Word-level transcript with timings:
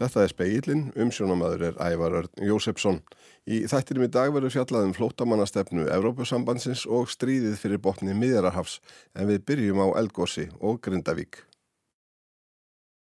Þetta 0.00 0.22
er 0.24 0.30
speilin, 0.32 0.86
umsjónamaður 0.96 1.62
er 1.66 1.74
Ævar 1.84 2.14
Örn 2.22 2.46
Jósefsson. 2.48 3.02
Í 3.44 3.66
þættinum 3.68 4.06
í 4.06 4.08
dag 4.14 4.30
verður 4.32 4.54
fjallaðum 4.54 4.94
flótamannastefnu 4.96 5.84
Evrópusambandsins 5.92 6.86
og 6.88 7.12
stríðið 7.12 7.58
fyrir 7.60 7.82
botni 7.84 8.16
miðjararhafs 8.16 8.78
en 9.12 9.28
við 9.28 9.44
byrjum 9.50 9.84
á 9.84 10.00
Elgósi 10.00 10.48
og 10.56 10.80
Grindavík. 10.86 11.42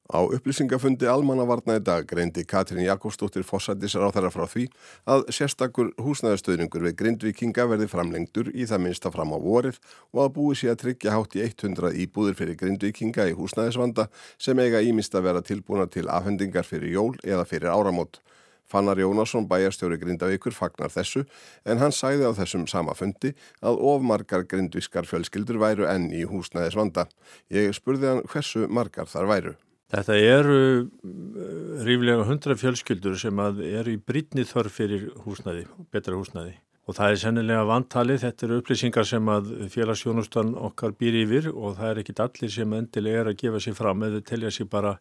Á 0.07 0.23
upplýsingafundi 0.23 1.03
almannavarna 1.11 1.75
í 1.75 1.81
dag 1.83 2.05
greindi 2.07 2.45
Katrín 2.47 2.85
Jakobsdóttir 2.85 3.43
Fossættisar 3.43 4.05
á 4.07 4.09
þeirra 4.15 4.29
frá 4.31 4.45
því 4.47 4.63
að 5.03 5.25
sérstakur 5.35 5.89
húsnæðastöðningur 5.99 6.85
við 6.85 6.95
grindvikinga 7.01 7.65
verði 7.67 7.89
framlengtur 7.91 8.47
í 8.55 8.63
það 8.69 8.85
minnsta 8.85 9.11
fram 9.11 9.35
á 9.35 9.39
vorið 9.43 9.81
og 10.15 10.21
að 10.23 10.31
búi 10.37 10.55
sér 10.55 10.77
að 10.77 10.85
tryggja 10.85 11.17
hátt 11.17 11.35
í 11.35 11.43
100 11.43 11.91
íbúðir 12.05 12.39
fyrir 12.39 12.59
grindvikinga 12.61 13.27
í 13.27 13.35
húsnæðisvanda 13.35 14.07
sem 14.39 14.63
eiga 14.63 14.79
ímist 14.79 15.11
að 15.11 15.27
vera 15.27 15.43
tilbúna 15.43 15.89
til 15.91 16.07
afhendingar 16.07 16.63
fyrir 16.63 16.95
jól 16.95 17.11
eða 17.27 17.43
fyrir 17.43 17.75
áramót. 17.75 18.21
Fannar 18.67 18.99
Jónasson, 18.99 19.47
bæjarstjóri 19.47 19.99
Grindavíkur, 19.99 20.55
fagnar 20.55 20.91
þessu 20.91 21.23
en 21.67 21.79
hann 21.83 21.95
sæði 21.95 22.27
á 22.27 22.35
þessum 22.35 22.67
sama 22.67 22.95
fundi 22.95 23.35
að 23.59 23.79
ofmargar 23.91 24.47
grindviskar 24.47 25.07
fjölskyldur 25.07 25.59
væru 25.59 25.87
enn 25.87 26.11
í 26.15 26.23
húsnæðisvanda. 26.27 27.07
Ég 27.51 27.75
spurði 27.75 28.11
hann 28.11 28.27
hversu 28.27 28.67
margar 28.67 29.07
þar 29.11 29.31
væru. 29.35 29.57
Þetta 29.93 30.15
eru 30.19 30.55
eh, 30.83 31.83
ríflega 31.87 32.25
hundra 32.27 32.57
fjölskyldur 32.59 33.15
sem 33.19 33.39
eru 33.39 33.93
í 33.93 33.99
brítni 33.99 34.43
þörf 34.47 34.79
fyrir 34.81 35.05
húsnæði, 35.23 35.67
betra 35.93 36.17
húsnæði. 36.17 36.57
Og 36.87 36.95
það 36.95 37.13
er 37.13 37.21
sennilega 37.21 37.67
vantalið, 37.67 38.21
þetta 38.23 38.45
eru 38.47 38.57
upplýsingar 38.61 39.07
sem 39.07 39.31
að 39.31 39.49
félagsjónustan 39.71 40.53
okkar 40.69 40.95
býr 40.95 41.19
yfir 41.23 41.49
og 41.51 41.75
það 41.79 41.89
er 41.89 42.01
ekkit 42.03 42.21
allir 42.23 42.51
sem 42.51 42.75
endilega 42.77 43.23
er 43.23 43.31
að 43.31 43.39
gefa 43.43 43.63
sér 43.63 43.77
fram 43.79 44.05
eða 44.07 44.23
telja 44.27 44.51
sér 44.55 44.69
bara 44.71 44.93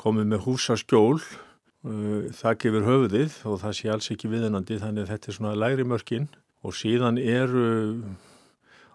komið 0.00 0.30
með 0.32 0.42
húsaskjól, 0.44 1.20
eh, 1.20 2.32
það 2.40 2.60
gefur 2.64 2.88
höfuðið 2.90 3.38
og 3.52 3.60
það 3.64 3.76
sé 3.80 3.92
alls 3.92 4.10
ekki 4.12 4.32
viðenandi 4.32 4.80
þannig 4.80 5.04
að 5.04 5.12
þetta 5.14 5.32
er 5.32 5.38
svona 5.40 5.56
læri 5.60 5.88
mörkin 5.88 6.28
og 6.64 6.76
síðan 6.76 7.20
eru 7.20 7.66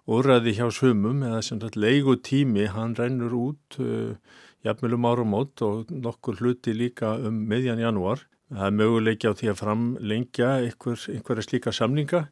úrraði 0.10 0.56
hjá 0.58 0.68
sumum 0.74 1.22
eða 1.26 1.42
sem 1.46 1.60
þetta 1.62 1.82
leigu 1.82 2.18
tími, 2.26 2.66
hann 2.74 2.96
rennur 2.98 3.36
út 3.38 3.78
uh, 3.80 4.18
jafnmjölum 4.66 5.08
árum 5.10 5.38
átt 5.40 5.64
og 5.66 5.92
nokkur 5.92 6.42
hluti 6.42 6.74
líka 6.78 7.16
um 7.20 7.44
meðjan 7.50 7.82
janúar. 7.82 8.26
Það 8.52 8.68
er 8.68 8.76
möguleiki 8.76 9.32
á 9.32 9.34
því 9.38 9.52
að 9.52 9.62
framlengja 9.62 10.50
einhver, 10.66 11.06
einhverja 11.14 11.48
slíka 11.48 11.72
samninga 11.72 12.26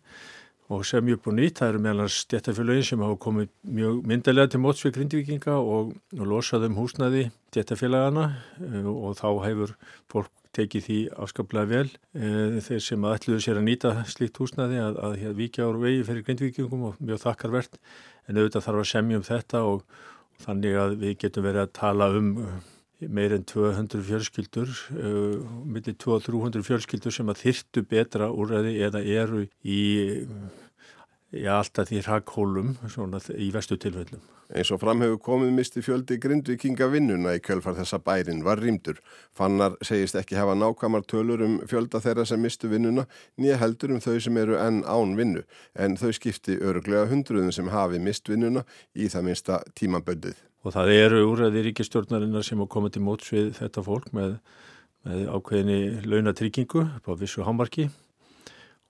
og 0.69 0.83
sem 0.86 1.08
ég 1.09 1.17
er 1.17 1.21
búin 1.23 1.39
nýtt, 1.39 1.58
það 1.58 1.71
eru 1.71 1.80
meðal 1.81 2.09
stjættafélagin 2.13 2.86
sem 2.86 3.02
hafa 3.02 3.16
komið 3.23 3.47
mjög 3.77 4.02
myndilega 4.11 4.52
til 4.53 4.59
mótsvið 4.61 4.97
grindvikinga 4.97 5.55
og, 5.58 5.95
og 6.13 6.27
losað 6.30 6.67
um 6.67 6.75
húsnaði 6.77 7.23
stjættafélagana 7.49 8.27
eh, 8.67 8.86
og 8.86 9.16
þá 9.17 9.30
hefur 9.47 9.73
fólk 10.11 10.36
tekið 10.58 10.86
því 10.86 10.99
afskaplega 11.23 11.69
vel 11.69 11.89
e, 12.17 12.30
þeir 12.66 12.80
sem 12.81 13.03
ætluðu 13.05 13.41
sér 13.45 13.59
að 13.59 13.67
nýta 13.67 13.91
slíkt 14.09 14.39
húsnaði 14.41 14.80
að, 14.81 14.95
að, 15.05 15.17
að 15.30 15.36
vikja 15.38 15.67
ára 15.67 15.81
vegi 15.83 16.05
fyrir 16.08 16.25
grindvikingum 16.25 16.88
og 16.89 17.02
mjög 17.05 17.21
þakkarvert 17.25 17.77
en 18.25 18.39
auðvitað 18.39 18.66
þarf 18.66 18.81
að 18.81 18.89
semja 18.89 19.19
um 19.19 19.27
þetta 19.27 19.61
og, 19.69 19.83
Þannig 20.40 20.78
að 20.80 20.98
við 21.04 21.16
getum 21.26 21.48
verið 21.48 21.66
að 21.66 21.73
tala 21.80 22.09
um 22.16 22.30
uh, 22.44 22.54
meir 23.08 23.36
en 23.36 23.45
200 23.48 24.06
fjölskyldur, 24.08 24.72
uh, 24.95 25.38
millir 25.68 25.98
200-300 26.00 26.66
fjölskyldur 26.68 27.16
sem 27.16 27.32
að 27.32 27.44
þyrtu 27.45 27.86
betra 27.90 28.32
úrræði 28.32 28.78
eða 28.88 29.04
eru 29.04 29.45
í 29.64 29.82
Já, 31.30 31.59
alltaf 31.59 31.91
því 31.91 31.99
hrakhólum 32.08 32.69
í 33.38 33.52
vestu 33.53 33.75
tilfellum. 33.77 34.22
Eins 34.49 34.72
og 34.73 34.80
framhefur 34.81 35.19
komið 35.22 35.52
misti 35.53 35.83
fjöldi 35.86 36.16
grindvikinga 36.17 36.88
vinnuna 36.89 37.36
í 37.38 37.41
kjölfar 37.45 37.75
þessa 37.77 37.99
bærin 38.02 38.41
var 38.41 38.58
rýmdur. 38.58 38.97
Fannar 39.37 39.76
segist 39.86 40.17
ekki 40.17 40.39
hafa 40.39 40.55
nákvæmar 40.58 41.05
tölur 41.05 41.43
um 41.45 41.59
fjölda 41.70 42.02
þeirra 42.02 42.26
sem 42.26 42.42
mistu 42.42 42.71
vinnuna, 42.71 43.05
nýja 43.37 43.59
heldur 43.61 43.93
um 43.93 44.02
þau 44.02 44.17
sem 44.17 44.42
eru 44.42 44.58
enn 44.58 44.81
án 44.89 45.14
vinnu, 45.21 45.45
en 45.77 45.99
þau 46.02 46.09
skipti 46.17 46.58
öruglega 46.58 47.05
hundruðum 47.14 47.54
sem 47.54 47.70
hafi 47.70 48.02
mist 48.02 48.25
vinnuna 48.25 48.65
í 48.98 49.05
það 49.14 49.30
minsta 49.30 49.61
tímaböldið. 49.77 50.42
Og 50.65 50.73
það 50.73 50.93
eru 50.98 51.23
úrræði 51.30 51.67
ríkistjórnarinnar 51.70 52.42
sem 52.42 52.58
hafa 52.58 52.73
komið 52.73 52.98
til 52.98 53.05
móts 53.05 53.30
við 53.37 53.54
þetta 53.61 53.86
fólk 53.86 54.09
með, 54.17 54.39
með 55.05 55.30
ákveðinni 55.30 55.81
launatryggingu 56.09 56.87
på 57.05 57.21
vissu 57.21 57.45
hámarki 57.45 57.92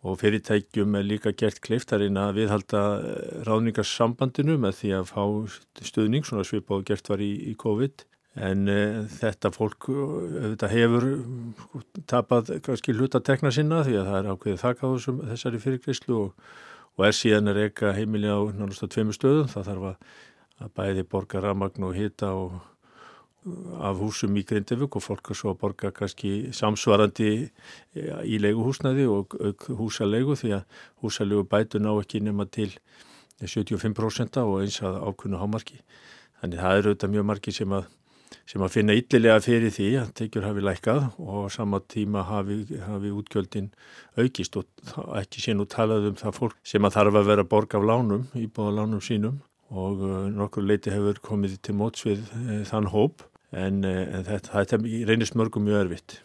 og 0.08 0.20
fyrirtækjum 0.22 0.96
er 0.96 1.04
líka 1.04 1.34
gert 1.36 1.60
kleiftarinn 1.64 2.20
að 2.20 2.38
viðhalda 2.40 2.84
eh, 3.00 3.42
ráðningarsambandinu 3.48 4.56
með 4.64 4.78
því 4.78 4.94
að 5.00 5.10
fá 5.10 5.24
stuðning 5.90 6.28
svona 6.28 6.46
svip 6.48 6.72
og 6.72 6.86
gert 6.88 7.12
var 7.12 7.24
í, 7.24 7.34
í 7.52 7.56
COVID. 7.60 8.06
En 8.40 8.70
e, 8.72 8.80
þetta 9.12 9.50
fólk 9.52 9.90
þetta 9.90 10.70
hefur 10.72 11.06
sko, 11.59 11.82
tapað 12.08 12.52
kannski 12.64 12.94
hlutatekna 12.96 13.52
sinna 13.52 13.82
því 13.84 13.98
að 14.00 14.09
það 14.12 14.18
er 14.20 14.30
ákveðið 14.32 14.62
þakka 14.62 14.92
þessari 15.32 15.62
fyrirgreyslu 15.64 16.20
og, 16.20 16.52
og 16.96 17.08
er 17.09 17.18
síðan 17.18 17.52
að 17.52 17.59
reyka 17.64 17.92
heimili 17.98 18.30
á 18.32 18.40
náttúrulega 18.40 18.94
tveimur 18.94 19.18
stöðum. 19.18 19.50
Það 19.52 19.68
þarf 19.72 19.88
að, 19.90 20.14
að 20.62 20.74
bæði 20.80 21.06
borga 21.12 21.44
ramagn 21.44 21.90
og 21.90 21.98
hita 21.98 22.32
og 22.38 22.56
af 23.80 24.00
húsum 24.02 24.36
í 24.36 24.44
Grindavik 24.44 24.98
og 25.00 25.04
fólk 25.06 25.32
er 25.32 25.38
svo 25.40 25.54
að 25.54 25.62
borga 25.62 25.92
kannski 25.96 26.52
samsvarandi 26.56 27.30
í 27.96 28.40
leiguhúsnaði 28.44 29.06
og 29.08 29.36
húsalegu 29.80 30.36
því 30.40 30.58
að 30.58 30.82
húsalegu 31.04 31.46
bætu 31.48 31.80
ná 31.80 31.94
ekki 31.94 32.20
nema 32.26 32.50
til 32.52 32.74
75% 33.40 34.42
og 34.44 34.60
eins 34.64 34.82
að 34.84 35.00
ákunnu 35.08 35.40
hámarki. 35.40 35.80
Þannig 36.42 36.62
það 36.64 36.78
eru 36.80 36.92
auðvitað 36.92 37.16
mjög 37.16 37.26
margi 37.30 37.54
sem 37.56 37.74
að, 37.76 37.88
sem 38.48 38.64
að 38.64 38.74
finna 38.76 38.96
yllilega 39.00 39.44
fyrir 39.44 39.74
því 39.76 39.90
að 40.02 40.14
tekjur 40.20 40.48
hafi 40.48 40.64
lækað 40.66 41.02
og 41.16 41.48
á 41.48 41.56
sama 41.56 41.80
tíma 41.80 42.26
hafi, 42.28 42.62
hafi 42.84 43.14
útgjöldin 43.16 43.72
aukist 44.20 44.60
og 44.60 44.68
ekki 45.20 45.44
sé 45.44 45.56
nú 45.56 45.68
talað 45.70 46.12
um 46.12 46.20
það 46.20 46.40
fólk 46.42 46.60
sem 46.64 46.84
að 46.84 46.98
þarf 47.00 47.22
að 47.22 47.32
vera 47.32 47.48
að 47.48 47.52
borga 47.56 47.80
af 47.80 47.88
lánum, 47.88 48.28
íbúða 48.36 48.76
lánum 48.82 49.04
sínum 49.04 49.40
og 49.70 50.02
uh, 50.02 50.30
nokkur 50.34 50.66
leiti 50.66 50.94
hefur 50.94 51.20
komið 51.22 51.60
til 51.66 51.76
móts 51.78 52.06
við 52.08 52.24
uh, 52.34 52.64
þann 52.68 52.90
hóp 52.90 53.28
en, 53.52 53.84
eh, 53.86 54.08
en 54.18 54.26
þetta, 54.28 54.64
þetta 54.64 54.82
reynist 55.10 55.38
mörgum 55.40 55.66
mjög 55.68 55.86
erfitt. 55.86 56.20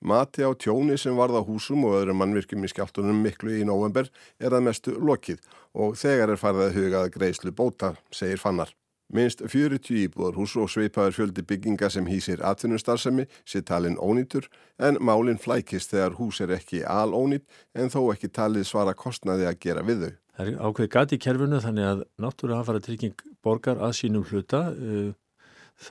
Mati 0.00 0.44
á 0.46 0.54
tjóni 0.54 0.94
sem 0.98 1.16
varða 1.18 1.42
húsum 1.42 1.82
og 1.88 1.96
öðrum 1.98 2.20
mannvirkjum 2.22 2.62
í 2.62 2.70
skjáltunum 2.70 3.18
miklu 3.18 3.56
í 3.58 3.64
november 3.66 4.06
er 4.38 4.54
að 4.54 4.68
mestu 4.68 4.94
lokið 4.94 5.40
og 5.74 5.96
þegar 5.98 6.34
er 6.34 6.38
farið 6.38 6.66
að 6.68 6.76
hugað 6.76 7.08
greiðslu 7.16 7.50
bóta, 7.50 7.96
segir 8.14 8.38
Fannar. 8.38 8.70
Minst 9.08 9.40
40 9.40 9.88
íbúðar 10.04 10.36
hús 10.36 10.54
og 10.60 10.68
sveipaður 10.68 11.14
fjöldi 11.16 11.42
bygginga 11.48 11.88
sem 11.90 12.06
hýsir 12.06 12.42
atvinnustarfsemi 12.44 13.24
sé 13.48 13.62
talin 13.64 13.96
ónýtur 13.96 14.50
en 14.78 15.00
málinn 15.00 15.40
flækist 15.40 15.94
þegar 15.94 16.18
hús 16.20 16.42
er 16.44 16.52
ekki 16.58 16.82
alónýtt 16.84 17.48
en 17.74 17.88
þó 17.88 18.02
ekki 18.12 18.28
talið 18.28 18.68
svara 18.68 18.92
kostnaði 18.94 19.48
að 19.48 19.58
gera 19.64 19.82
við 19.82 20.04
þau. 20.04 20.12
Það 20.38 20.50
er 20.52 20.60
ákveð 20.60 20.90
gati 20.94 21.16
í 21.16 21.22
kerfinu 21.24 21.62
þannig 21.64 21.88
að 21.88 22.04
náttúrulega 22.20 22.60
hafa 22.60 22.70
farið 22.70 22.84
trygging 22.84 23.24
borgar 23.42 23.80
að 23.80 23.96
sínum 23.98 24.28
hluta 24.28 24.60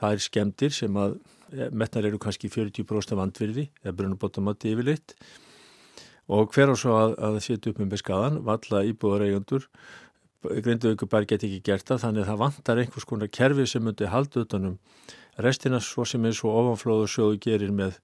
er 0.08 0.22
skemdir 0.22 0.74
sem 0.74 0.96
að 1.00 1.18
eh, 1.52 1.68
metnar 1.70 2.08
eru 2.08 2.20
kannski 2.22 2.50
40% 2.52 3.14
af 3.16 3.22
andvirði 3.24 3.68
eða 3.84 3.96
brunubótamatti 4.00 4.74
yfirleitt. 4.74 5.16
Og 6.28 6.52
hver 6.52 6.70
á 6.70 6.76
svo 6.76 6.98
að, 6.98 7.16
að 7.24 7.40
setja 7.40 7.72
upp 7.72 7.80
með 7.80 7.94
beskaðan, 7.96 8.42
valla 8.44 8.84
íbúðar 8.84 9.24
eigandur 9.24 9.64
Grindavíkur 10.42 11.08
bara 11.10 11.26
geti 11.26 11.48
ekki 11.48 11.64
gert 11.66 11.88
það 11.88 12.02
þannig 12.04 12.22
að 12.22 12.28
það 12.30 12.42
vantar 12.44 12.80
einhvers 12.80 13.06
konar 13.10 13.30
kerfi 13.34 13.64
sem 13.66 13.82
myndi 13.82 14.06
halda 14.06 14.44
utanum 14.44 14.76
restina 15.42 15.80
svo 15.82 16.04
sem 16.06 16.26
er 16.28 16.36
svo 16.38 16.52
ofanflóðu 16.60 17.08
sjóðu 17.10 17.40
gerir 17.42 17.72
með, 17.74 17.98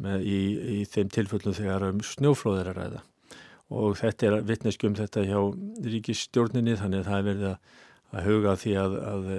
með 0.00 0.24
í, 0.24 0.38
í 0.76 0.78
þeim 0.88 1.10
tilfellum 1.12 1.56
þegar 1.56 1.84
um 1.90 2.00
snjóflóðir 2.00 2.70
að 2.72 2.78
ræða. 2.80 3.02
Og 3.74 3.98
þetta 4.00 4.28
er 4.30 4.48
vittneskjum 4.48 4.96
þetta 4.96 5.26
hjá 5.28 5.38
ríkistjórninni 5.92 6.78
þannig 6.80 7.04
að 7.04 7.10
það 7.10 7.18
er 7.18 7.28
verið 7.28 7.46
að, 7.50 7.76
að 8.14 8.28
huga 8.30 8.56
því 8.64 8.74
að, 8.80 8.98
að 9.12 9.30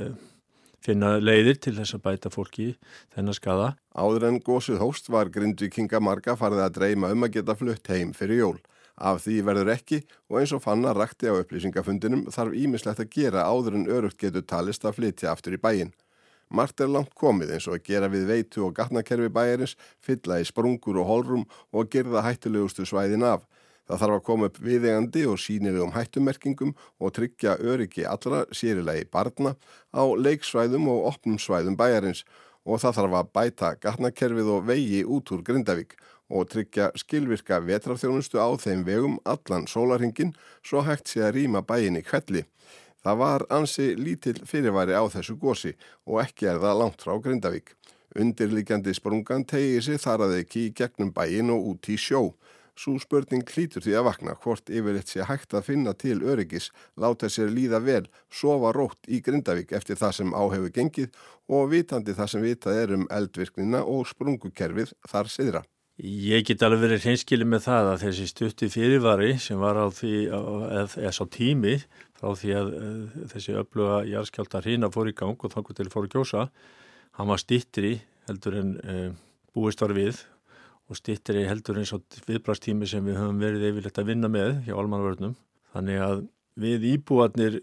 finna 0.86 1.16
leiðir 1.18 1.58
til 1.62 1.74
þess 1.80 1.98
að 1.98 2.04
bæta 2.06 2.32
fólki 2.34 2.68
þennan 3.16 3.38
skada. 3.38 3.74
Áður 3.98 4.30
en 4.30 4.40
gósuð 4.46 4.80
hóst 4.84 5.10
var 5.10 5.32
Grindvikinga 5.34 6.02
marga 6.04 6.38
farið 6.38 6.64
að 6.68 6.78
dreyma 6.78 7.12
um 7.16 7.26
að 7.26 7.38
geta 7.40 7.58
flutt 7.58 7.90
heim 7.92 8.14
fyrir 8.14 8.42
jól. 8.44 8.58
Af 8.96 9.26
því 9.26 9.42
verður 9.50 9.74
ekki 9.74 10.00
og 10.30 10.40
eins 10.40 10.54
og 10.56 10.64
fanna 10.64 10.94
rakti 10.96 11.28
á 11.28 11.36
upplýsingafundinum 11.36 12.28
þarf 12.32 12.56
ímislegt 12.56 13.02
að 13.04 13.12
gera 13.18 13.44
áður 13.50 13.82
en 13.82 13.90
örugt 13.92 14.22
getur 14.22 14.46
talist 14.48 14.86
að 14.88 15.02
flytja 15.02 15.34
aftur 15.34 15.58
í 15.58 15.62
bæin. 15.62 15.92
Mart 16.50 16.80
er 16.80 16.92
langt 16.94 17.16
komið 17.18 17.56
eins 17.56 17.68
og 17.68 17.80
að 17.80 17.88
gera 17.90 18.08
við 18.12 18.30
veitu 18.30 18.64
og 18.68 18.76
gatnakerfi 18.78 19.32
bæjarins, 19.34 19.74
fylla 20.00 20.40
í 20.40 20.46
sprungur 20.46 21.02
og 21.02 21.10
holrum 21.10 21.46
og 21.74 21.90
gerða 21.92 22.24
hættilegustu 22.24 22.86
svæðin 22.86 23.26
af. 23.26 23.44
Það 23.86 24.02
þarf 24.02 24.16
að 24.16 24.26
koma 24.26 24.50
upp 24.50 24.58
viðegandi 24.66 25.26
og 25.30 25.38
sínilegum 25.42 25.94
hættumerkingum 25.94 26.74
og 27.00 27.14
tryggja 27.14 27.58
öryggi 27.62 28.08
allra 28.10 28.46
sérilegi 28.50 29.06
barna 29.14 29.54
á 29.94 30.04
leiksvæðum 30.18 30.90
og 30.90 31.06
opnum 31.12 31.38
svæðum 31.42 31.78
bæjarins 31.78 32.24
og 32.66 32.82
það 32.82 32.98
þarf 32.98 33.16
að 33.20 33.32
bæta 33.38 33.72
gatnakerfið 33.84 34.52
og 34.56 34.66
vegi 34.72 35.04
út 35.06 35.32
úr 35.36 35.46
Grindavík 35.46 35.94
og 36.34 36.50
tryggja 36.50 36.90
skilvirka 36.98 37.60
vetrafþjónustu 37.62 38.42
á 38.42 38.50
þeim 38.58 38.82
vegum 38.88 39.20
allan 39.24 39.68
sólarhingin 39.70 40.34
svo 40.66 40.82
hægt 40.82 41.12
sé 41.12 41.22
að 41.22 41.36
rýma 41.38 41.62
bæin 41.62 42.00
í 42.00 42.04
kvelli. 42.06 42.46
Það 43.06 43.20
var 43.22 43.46
ansi 43.54 43.92
lítill 43.94 44.42
fyrirværi 44.50 44.98
á 44.98 45.06
þessu 45.14 45.38
gósi 45.38 45.76
og 46.10 46.24
ekki 46.24 46.50
er 46.50 46.62
það 46.64 46.80
langt 46.82 47.06
frá 47.06 47.14
Grindavík. 47.22 47.76
Undirlikjandi 48.18 48.96
sprungan 48.98 49.46
tegið 49.46 49.84
sér 49.86 50.02
þar 50.02 50.26
að 50.26 50.40
ekki 50.40 50.66
í 50.66 50.74
gegnum 50.74 51.12
bæin 51.14 51.54
og 51.54 51.70
út 51.76 51.90
í 51.94 52.00
sjó. 52.02 52.32
Svo 52.76 52.98
spurning 53.00 53.46
klítur 53.48 53.84
því 53.86 53.94
að 53.96 54.08
vakna 54.10 54.34
hvort 54.44 54.68
yfirleitt 54.68 55.12
sé 55.12 55.24
hægt 55.24 55.54
að 55.56 55.70
finna 55.70 55.94
til 55.96 56.18
öryggis, 56.28 56.72
láta 57.00 57.30
sér 57.32 57.54
líða 57.54 57.80
vel, 57.86 58.04
sofa 58.28 58.74
rótt 58.76 59.08
í 59.08 59.22
Grindavík 59.24 59.72
eftir 59.78 59.96
það 60.00 60.18
sem 60.18 60.34
áhefur 60.36 60.74
gengið 60.76 61.22
og 61.56 61.70
vitandi 61.72 62.16
það 62.18 62.32
sem 62.34 62.44
vitað 62.44 62.82
er 62.82 62.94
um 62.98 63.08
eldvirknina 63.16 63.86
og 63.88 64.04
sprungukerfið 64.12 64.92
þar 65.08 65.32
siðra. 65.32 65.64
Ég 65.96 66.44
get 66.44 66.64
alveg 66.68 66.82
verið 66.84 67.06
hreinskili 67.06 67.46
með 67.48 67.62
það 67.70 67.90
að 67.94 68.02
þessi 68.02 68.26
stutti 68.28 68.68
fyrirvari 68.68 69.38
sem 69.40 69.62
var 69.62 69.80
á 69.80 69.88
því, 69.88 70.16
eða 70.28 71.14
sá 71.16 71.24
tími 71.32 71.78
frá 72.20 72.34
því 72.36 72.56
að 72.60 72.74
þessi 73.32 73.56
öfluga 73.62 74.02
jarðskjálta 74.10 74.60
hrína 74.66 74.92
fór 74.92 75.14
í 75.14 75.16
gang 75.16 75.40
og 75.40 75.56
þannig 75.56 75.80
til 75.80 75.88
fór 75.94 76.10
að 76.10 76.18
kjósa, 76.18 76.50
hann 77.16 77.32
var 77.32 77.40
stittri 77.40 77.94
heldur 78.28 78.60
en 78.60 78.76
uh, 78.84 79.12
búist 79.56 79.80
var 79.80 79.96
við 79.96 80.20
og 80.86 81.00
stittri 81.00 81.48
heldur 81.50 81.80
eins 81.82 81.94
og 81.96 82.04
viðbrastími 82.28 82.88
sem 82.90 83.06
við 83.06 83.18
höfum 83.20 83.42
verið 83.42 83.70
yfirlegt 83.72 84.00
að 84.02 84.12
vinna 84.12 84.30
með 84.32 84.62
hjá 84.68 84.76
almanvörnum. 84.78 85.34
Þannig 85.74 86.04
að 86.06 86.22
við 86.62 86.88
íbúarnir 86.94 87.60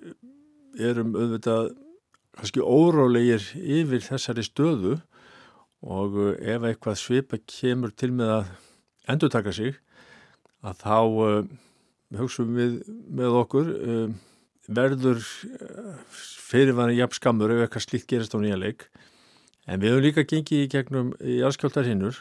erum 0.80 1.14
auðvitað 1.14 1.72
kannski 2.36 2.64
órálegir 2.64 3.44
yfir 3.60 4.04
þessari 4.04 4.44
stöðu 4.46 4.96
og 5.82 6.18
eh, 6.22 6.54
ef 6.54 6.66
eitthvað 6.66 7.00
svipa 7.00 7.38
kemur 7.58 7.92
til 7.94 8.12
með 8.16 8.36
að 8.38 8.52
endur 9.12 9.32
taka 9.32 9.52
sig 9.54 9.76
að 10.62 10.78
þá 10.78 10.98
uh, 11.02 11.38
hugsaum 12.14 12.52
við 12.54 12.76
með 13.10 13.38
okkur 13.40 13.70
uh, 13.72 14.12
verður 14.70 15.24
fyrirvæðin 16.14 17.00
jafn 17.00 17.18
skammur 17.18 17.50
ef 17.50 17.64
eitthvað 17.64 17.86
slíkt 17.88 18.08
gerist 18.12 18.36
á 18.36 18.38
nýja 18.38 18.60
leik 18.60 18.86
en 19.66 19.82
við 19.82 19.90
höfum 19.90 20.06
líka 20.06 20.26
gengið 20.28 20.62
í 20.62 20.70
gegnum 20.70 21.10
í 21.18 21.40
afskjáltar 21.46 21.88
hinnur 21.90 22.20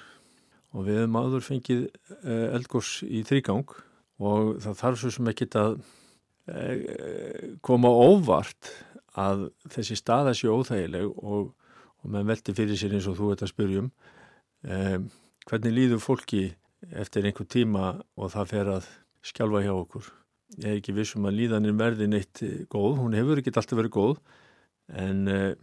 og 0.72 0.86
við 0.88 1.02
höfum 1.02 1.18
áður 1.22 1.48
fengið 1.48 1.82
uh, 1.88 2.48
eldgós 2.58 3.00
í 3.08 3.24
þrýgang 3.28 3.76
og 4.22 4.54
það 4.64 4.80
þarf 4.84 5.02
svo 5.02 5.16
sem 5.16 5.32
ekki 5.32 5.50
að 5.58 5.82
koma 7.62 7.88
óvart 7.88 8.72
að 9.20 9.44
þessi 9.70 9.96
staða 10.00 10.34
sé 10.36 10.50
óþægileg 10.50 11.06
og 11.22 11.52
og 12.02 12.10
maður 12.10 12.32
veldi 12.32 12.56
fyrir 12.58 12.80
sér 12.80 12.96
eins 12.98 13.10
og 13.10 13.18
þú 13.20 13.30
ert 13.34 13.44
að 13.46 13.52
spyrjum 13.54 13.90
um, 13.90 15.06
hvernig 15.50 15.76
líður 15.76 16.02
fólki 16.04 16.44
eftir 16.98 17.28
einhver 17.28 17.48
tíma 17.50 17.92
og 18.18 18.34
það 18.34 18.52
fer 18.54 18.72
að 18.78 18.88
skjálfa 19.26 19.62
hjá 19.66 19.74
okkur? 19.76 20.08
Ég 20.58 20.68
er 20.68 20.80
ekki 20.80 20.96
vissum 20.98 21.28
að 21.30 21.38
líðanir 21.38 21.76
verði 21.78 22.08
neitt 22.10 22.42
eh, 22.44 22.64
góð, 22.72 22.98
hún 23.00 23.16
hefur 23.16 23.40
ekki 23.40 23.54
alltaf 23.54 23.78
verið 23.78 23.94
góð 23.96 24.16
en 25.02 25.22
uh, 25.32 25.54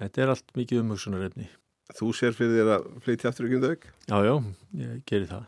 þetta 0.00 0.24
er 0.24 0.32
allt 0.34 0.50
mikið 0.58 0.82
umhugsunarefni 0.82 1.46
Þú 1.96 2.10
sér 2.16 2.34
fyrir 2.36 2.58
þér 2.58 2.74
að 2.74 2.90
flytja 3.04 3.30
aftur 3.30 3.48
um 3.48 3.62
dög? 3.62 3.86
Já, 4.08 4.18
já, 4.26 4.34
ég 4.82 5.00
gerir 5.08 5.30
það 5.30 5.46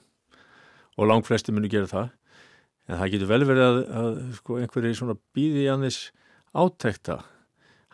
og 1.00 1.08
langt 1.08 1.28
flesti 1.28 1.52
muni 1.54 1.70
gera 1.72 1.88
það 1.88 2.08
en 2.90 2.98
það 2.98 3.12
getur 3.14 3.31
vel 3.31 3.44
verið 3.48 3.66
að, 3.66 3.78
að 4.00 4.19
sko, 4.38 4.58
einhverju 4.60 4.96
svona 4.98 5.16
býði 5.37 5.64
í 5.64 5.70
annars 5.72 6.00
áttekta 6.56 7.20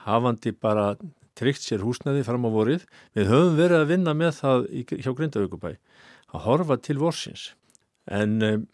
hafandi 0.07 0.53
bara 0.55 0.95
tryggt 1.37 1.67
sér 1.67 1.85
húsnaði 1.85 2.25
fram 2.25 2.47
á 2.49 2.51
vorið. 2.51 2.87
Við 3.17 3.29
höfum 3.29 3.59
verið 3.59 3.83
að 3.83 3.91
vinna 3.93 4.15
með 4.17 4.39
það 4.41 4.67
í, 4.73 4.85
hjá 4.89 5.11
Grindavíkubæ 5.13 5.73
að 6.33 6.45
horfa 6.47 6.79
til 6.83 6.99
vorsins 7.01 7.51
en 8.07 8.37
um, 8.47 8.67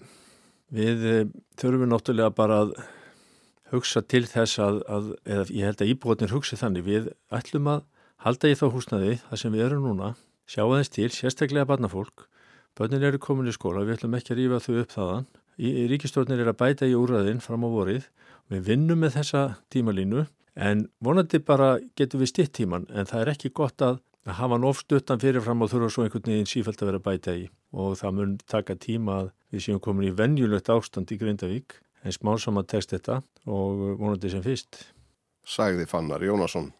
við 0.72 1.06
um, 1.10 1.32
þurfum 1.60 1.90
náttúrulega 1.90 2.34
bara 2.36 2.60
að 2.66 2.74
hugsa 3.72 4.02
til 4.04 4.24
þess 4.28 4.60
að, 4.60 4.82
að 4.88 5.10
eða 5.24 5.46
ég 5.48 5.68
held 5.68 5.82
að 5.82 5.92
íbúotnir 5.94 6.34
hugsi 6.34 6.58
þannig 6.60 6.86
við 6.86 7.10
ætlum 7.32 7.70
að 7.72 7.84
halda 8.24 8.50
í 8.50 8.58
þá 8.58 8.66
húsnaði 8.74 9.14
það 9.28 9.42
sem 9.42 9.54
við 9.54 9.64
erum 9.68 9.86
núna, 9.88 10.12
sjá 10.46 10.64
aðeins 10.64 10.92
til 10.92 11.10
sérstaklega 11.12 11.68
barnafólk, 11.68 12.26
börnin 12.78 13.06
eru 13.06 13.20
komin 13.22 13.50
í 13.50 13.54
skóla, 13.54 13.84
við 13.86 13.98
ætlum 13.98 14.18
ekki 14.18 14.34
að 14.34 14.42
rífa 14.42 14.60
þau 14.66 14.74
upp 14.82 14.94
þaðan 14.96 15.30
ríkistórnir 15.92 16.40
er 16.40 16.48
að 16.48 16.60
bæta 16.62 16.86
í 16.88 16.94
úrraðin 16.96 17.42
fram 17.44 17.66
á 17.66 17.68
vorið, 17.68 18.06
við 18.48 18.62
vinnum 18.70 19.02
með 19.04 19.18
þessa 19.18 19.42
tímalínu 19.70 20.24
En 20.54 20.86
vonandi 21.00 21.40
bara 21.40 21.78
getur 21.96 22.20
við 22.20 22.32
stitt 22.32 22.52
tíman 22.58 22.84
en 22.92 23.08
það 23.08 23.22
er 23.22 23.30
ekki 23.32 23.52
gott 23.56 23.80
að 23.84 24.02
hafa 24.28 24.54
hann 24.54 24.66
ofstuttan 24.68 25.20
fyrirfram 25.22 25.64
og 25.64 25.70
þurfa 25.72 25.88
svo 25.94 26.04
einhvern 26.04 26.28
veginn 26.28 26.50
sífælt 26.50 26.82
að 26.82 26.90
vera 26.90 27.04
bæta 27.06 27.34
í 27.38 27.46
og 27.72 27.96
það 27.98 28.18
mun 28.18 28.34
taka 28.44 28.76
tíma 28.76 29.16
að 29.22 29.30
við 29.52 29.64
séum 29.64 29.80
komin 29.82 30.10
í 30.10 30.12
venjulegt 30.18 30.68
ástand 30.72 31.10
í 31.12 31.18
Grindavík 31.20 31.78
en 32.04 32.14
smá 32.14 32.34
saman 32.36 32.68
tekst 32.68 32.92
þetta 32.92 33.22
og 33.48 33.82
vonandi 34.02 34.30
sem 34.30 34.44
fyrst. 34.44 34.92
Sæði 35.42 35.88
Fannar 35.88 36.22
Jónasson. 36.22 36.70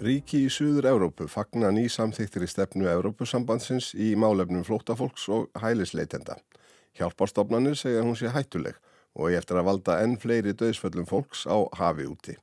Ríki 0.00 0.46
í 0.46 0.48
Suður 0.48 0.86
Európu 0.88 1.26
fagna 1.28 1.68
ný 1.76 1.82
samþyktir 1.92 2.46
í 2.46 2.48
stefnu 2.48 2.86
Európusambandsins 2.88 3.90
í 3.92 4.14
málefnum 4.16 4.62
flótafólks 4.64 5.26
og 5.28 5.50
hælisleitenda. 5.60 6.38
Hjálparstofnanir 6.96 7.76
segja 7.76 8.04
hún 8.06 8.16
sé 8.16 8.30
hættuleg 8.32 8.78
og 9.12 9.34
eftir 9.36 9.60
að 9.60 9.66
valda 9.68 9.98
enn 10.00 10.16
fleiri 10.22 10.54
döðsföllum 10.56 11.04
fólks 11.10 11.44
á 11.44 11.68
hafi 11.76 12.06
úti. 12.08 12.36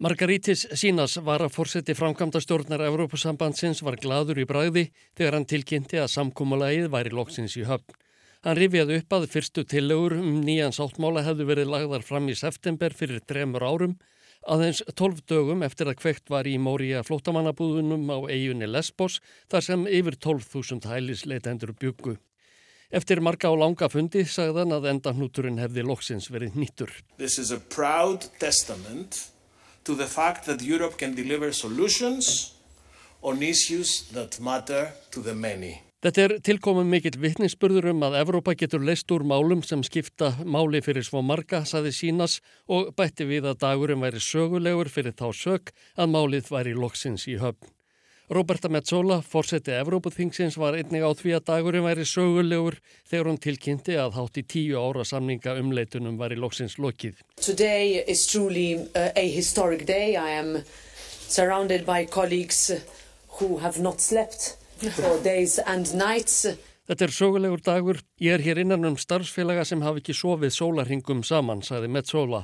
Margarítis 0.00 0.64
Sínas 0.72 1.18
var 1.20 1.44
að 1.44 1.52
fórseti 1.52 1.92
framkvæmda 1.98 2.40
stjórnar 2.40 2.86
Európusambandsins 2.86 3.84
var 3.84 4.00
gladur 4.00 4.40
í 4.40 4.48
bræði 4.48 4.86
þegar 5.12 5.36
hann 5.36 5.46
tilkynnti 5.52 6.00
að 6.00 6.14
samkúmulegið 6.14 6.88
væri 6.96 7.12
loksins 7.12 7.58
í 7.60 7.66
höfn. 7.68 7.92
Hann 8.42 8.56
rifjaði 8.56 9.02
upp 9.02 9.18
að 9.18 9.28
fyrstu 9.36 9.66
tillegur 9.68 10.16
um 10.16 10.40
nýjan 10.40 10.72
sáttmála 10.72 11.26
hefðu 11.28 11.50
verið 11.52 11.70
lagðar 11.76 12.08
fram 12.08 12.32
í 12.32 12.40
september 12.40 12.96
fyrir 12.96 13.20
dremur 13.28 13.68
árum 13.68 13.98
Aðeins 14.42 14.80
tólf 14.98 15.20
dögum 15.30 15.62
eftir 15.62 15.86
að 15.86 16.00
kveikt 16.00 16.30
var 16.32 16.48
í 16.50 16.56
Mória 16.58 17.04
flótamannabúðunum 17.06 18.08
á 18.10 18.18
eiginni 18.26 18.66
Lesbos 18.66 19.20
þar 19.52 19.66
sem 19.68 19.84
yfir 19.86 20.18
12.000 20.18 20.88
hælisleitendur 20.90 21.70
byggu. 21.78 22.16
Eftir 22.90 23.22
marga 23.22 23.48
á 23.48 23.54
langa 23.54 23.86
fundi 23.88 24.24
sagðan 24.26 24.74
að 24.74 24.90
endahnúturinn 24.90 25.62
hefði 25.62 25.86
loksins 25.86 26.26
verið 26.28 26.58
nýttur. 26.58 26.90
This 27.16 27.38
is 27.38 27.54
a 27.54 27.60
proud 27.60 28.26
testament 28.42 29.30
to 29.84 29.94
the 29.94 30.10
fact 30.10 30.44
that 30.50 30.60
Europe 30.60 30.98
can 30.98 31.14
deliver 31.14 31.52
solutions 31.52 32.52
on 33.22 33.42
issues 33.42 34.10
that 34.12 34.40
matter 34.40 34.90
to 35.10 35.22
the 35.22 35.34
many. 35.34 35.80
Þetta 36.02 36.22
er 36.22 36.32
tilkomum 36.42 36.88
mikill 36.90 37.14
vittnisspurður 37.22 37.92
um 37.92 38.00
að 38.02 38.16
Evrópa 38.18 38.56
getur 38.58 38.82
leist 38.82 39.12
úr 39.14 39.22
málum 39.22 39.60
sem 39.62 39.84
skipta 39.86 40.32
máli 40.42 40.80
fyrir 40.82 41.04
svo 41.06 41.20
marga, 41.22 41.60
saði 41.62 41.92
sínas 41.94 42.40
og 42.66 42.88
bætti 42.98 43.22
við 43.28 43.44
að 43.46 43.60
dagurum 43.62 44.02
væri 44.02 44.18
sögulegur 44.18 44.88
fyrir 44.90 45.14
þá 45.14 45.28
sög 45.30 45.70
að 45.94 46.08
málið 46.10 46.48
væri 46.50 46.72
loksins 46.74 47.28
í 47.30 47.36
höfn. 47.38 47.70
Roberta 48.34 48.66
Metzola, 48.66 49.20
fórseti 49.22 49.70
Evrópuþingsins, 49.76 50.56
var 50.58 50.74
einnig 50.74 51.04
á 51.06 51.10
því 51.14 51.36
að 51.36 51.44
dagurum 51.52 51.86
væri 51.86 52.06
sögulegur 52.08 52.80
þegar 53.06 53.30
hún 53.30 53.38
tilkynnti 53.44 53.94
að 54.02 54.16
hátt 54.16 54.40
í 54.42 54.44
tíu 54.54 54.82
ára 54.82 55.04
samninga 55.06 55.54
umleitunum 55.60 56.16
væri 56.18 56.40
loksins 56.40 56.80
lokið. 56.82 57.20
Today 57.38 58.02
is 58.08 58.26
truly 58.26 58.88
uh, 58.96 59.14
a 59.14 59.28
historic 59.30 59.86
day. 59.86 60.16
I 60.16 60.34
am 60.40 60.64
surrounded 61.28 61.86
by 61.86 62.10
colleagues 62.10 62.72
who 63.38 63.60
have 63.62 63.78
not 63.78 64.02
slept. 64.02 64.56
Þetta 66.88 67.04
er 67.06 67.12
sögulegur 67.14 67.60
dagur. 67.62 68.00
Ég 68.18 68.34
er 68.34 68.42
hér 68.42 68.62
innan 68.64 68.88
um 68.88 68.96
starfsfélaga 68.98 69.62
sem 69.68 69.82
hafi 69.84 70.02
ekki 70.02 70.16
sofið 70.18 70.50
sólarhingum 70.56 71.22
saman, 71.22 71.62
sagði 71.62 71.90
Metzola. 71.94 72.40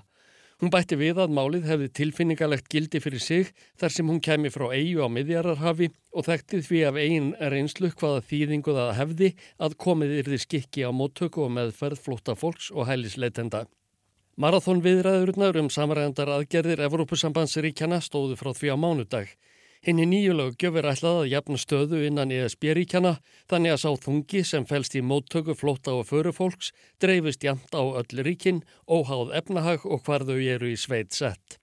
Hún 0.59 0.71
bætti 0.75 0.99
við 0.99 1.19
að 1.23 1.35
málið 1.35 1.67
hefði 1.71 1.89
tilfinningalegt 1.95 2.69
gildi 2.71 2.99
fyrir 3.03 3.23
sig 3.23 3.51
þar 3.79 3.95
sem 3.95 4.09
hún 4.11 4.23
kemi 4.23 4.51
frá 4.51 4.69
eigu 4.75 5.03
á 5.07 5.09
miðjararhafi 5.11 5.91
og 6.15 6.27
þekktið 6.27 6.65
því 6.67 6.81
af 6.89 6.99
eigin 6.99 7.29
reynslu 7.55 7.91
hvaða 7.95 8.25
þýðingu 8.31 8.75
það 8.79 8.95
hefði 9.01 9.29
að 9.67 9.77
komið 9.87 10.15
yrði 10.23 10.41
skikki 10.43 10.87
á 10.87 10.91
móttöku 10.91 11.45
og 11.47 11.53
meðferð 11.55 12.03
flóta 12.07 12.35
fólks 12.39 12.73
og 12.75 12.91
hælisleitenda. 12.91 13.67
Marathón 14.39 14.83
viðræðurnar 14.83 15.59
um 15.59 15.71
samræðandar 15.71 16.35
aðgerðir 16.39 16.87
Evrópusambandsríkjana 16.87 17.99
stóðu 18.03 18.39
frá 18.39 18.51
því 18.55 18.75
á 18.75 18.77
mánudag. 18.79 19.31
Henni 19.87 20.09
nýjulegu 20.11 20.57
gjöfur 20.59 20.89
ætlað 20.91 21.21
að 21.21 21.31
jafna 21.33 21.59
stöðu 21.63 22.01
innan 22.09 22.33
ESB-ríkjana 22.35 23.13
þannig 23.51 23.75
að 23.77 23.83
sá 23.85 23.91
þungi 24.07 24.43
sem 24.49 24.67
fælst 24.67 24.97
í 24.99 25.05
móttöku 25.07 25.55
flóta 25.55 25.95
og 25.95 26.09
förufólks 26.09 26.73
dreifist 26.99 27.47
jæmt 27.47 27.71
á 27.79 27.83
öll 27.87 28.25
ríkin, 28.27 28.65
óháð 28.91 29.37
efnahag 29.39 29.87
og 29.87 30.03
hvar 30.03 30.27
þau 30.27 30.39
eru 30.39 30.73
í 30.73 30.77
sveit 30.77 31.15
sett. 31.15 31.61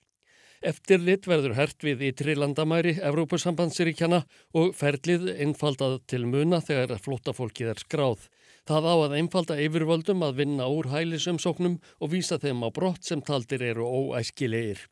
Eftir 0.66 1.04
lit 1.04 1.28
verður 1.30 1.54
hert 1.60 1.84
við 1.86 2.08
í 2.08 2.14
trilandamæri 2.18 2.96
Evrópusambandsríkjana 3.06 4.24
og 4.58 4.72
ferlið 4.80 5.28
einfaldað 5.36 6.00
til 6.10 6.24
muna 6.26 6.62
þegar 6.64 7.04
flótafólkið 7.04 7.76
er 7.76 7.84
skráð. 7.84 8.26
Það 8.66 8.90
á 8.90 8.96
að 8.96 9.16
einfalda 9.20 9.60
yfirvöldum 9.62 10.26
að 10.26 10.40
vinna 10.42 10.66
úr 10.72 10.90
hælisumsóknum 10.90 11.78
og 12.00 12.14
vísa 12.16 12.40
þeim 12.42 12.66
á 12.66 12.70
brott 12.74 13.06
sem 13.06 13.22
taldir 13.22 13.62
eru 13.62 13.86
óæskilegir. 13.86 14.88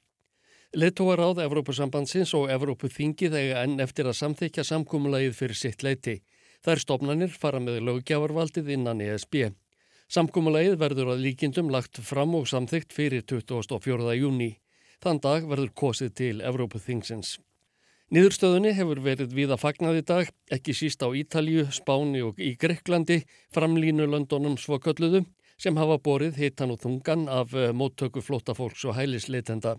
Letóaráð 0.74 1.38
Evrópusambandsins 1.44 2.32
og 2.34 2.48
Evrópuþingið 2.50 3.36
eiga 3.38 3.60
enn 3.62 3.82
eftir 3.84 4.08
að 4.10 4.16
samþykja 4.18 4.64
samkúmulagið 4.66 5.36
fyrir 5.38 5.60
sitt 5.60 5.84
leiti. 5.86 6.16
Þær 6.66 6.82
stopnarnir 6.82 7.36
fara 7.44 7.60
með 7.62 7.78
löggjávarvaldið 7.86 8.72
innan 8.74 9.04
ESB. 9.06 9.52
Samkúmulegið 10.10 10.80
verður 10.82 11.12
að 11.14 11.22
líkindum 11.28 11.70
lagt 11.70 12.02
fram 12.02 12.34
og 12.40 12.50
samþygt 12.50 12.98
fyrir 12.98 13.22
24. 13.22 14.18
júni. 14.18 14.50
Þann 15.06 15.22
dag 15.22 15.46
verður 15.46 15.76
kosið 15.78 16.12
til 16.18 16.34
Evrópu 16.42 16.82
Thingsins. 16.82 17.38
Niðurstöðunni 18.10 18.74
hefur 18.74 19.06
verið 19.06 19.38
við 19.38 19.54
að 19.54 19.64
fagnað 19.68 20.02
í 20.02 20.04
dag, 20.10 20.36
ekki 20.58 20.74
síst 20.74 21.06
á 21.06 21.14
Ítalju, 21.14 21.70
Spáni 21.70 22.26
og 22.26 22.42
í 22.42 22.56
Greiklandi, 22.58 23.22
framlínu 23.54 24.10
Londonum 24.10 24.58
svokölluðu, 24.58 25.22
sem 25.54 25.78
hafa 25.78 26.02
borið 26.02 26.42
hitan 26.42 26.74
og 26.74 26.82
þungan 26.82 27.30
af 27.30 27.54
móttöku 27.54 28.26
flótafólks 28.26 28.90
og 28.90 28.98
hælisleitenda. 28.98 29.78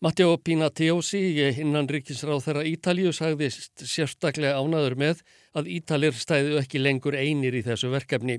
Matteo 0.00 0.38
Pinateosi, 0.40 1.18
innan 1.60 1.84
ríkisráð 1.92 2.46
þeirra 2.46 2.62
Ítalju, 2.64 3.10
sagðist 3.12 3.82
sérstaklega 3.84 4.56
ánaður 4.56 4.94
með 4.96 5.20
að 5.52 5.68
Ítalir 5.74 6.16
stæðu 6.16 6.56
ekki 6.56 6.80
lengur 6.80 7.18
einir 7.20 7.52
í 7.52 7.60
þessu 7.66 7.90
verkefni. 7.92 8.38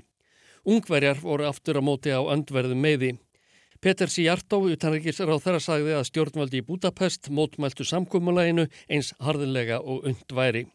Ungverjar 0.65 1.21
voru 1.21 1.45
aftur 1.45 1.77
að 1.77 1.85
móti 1.85 2.17
á 2.17 2.17
öndverðum 2.17 2.81
meði. 2.81 3.11
Peter 3.77 4.09
Sijartó, 4.09 4.63
utanrikisráð 4.73 5.45
þeirra, 5.45 5.61
sagði 5.61 5.95
að 5.99 6.07
stjórnvaldi 6.09 6.63
í 6.63 6.65
Budapest 6.65 7.29
mótmæltu 7.29 7.85
samkúmuleginu 7.85 8.65
eins 8.89 9.13
harðinlega 9.21 9.83
og 9.85 10.09
undværi. 10.09 10.65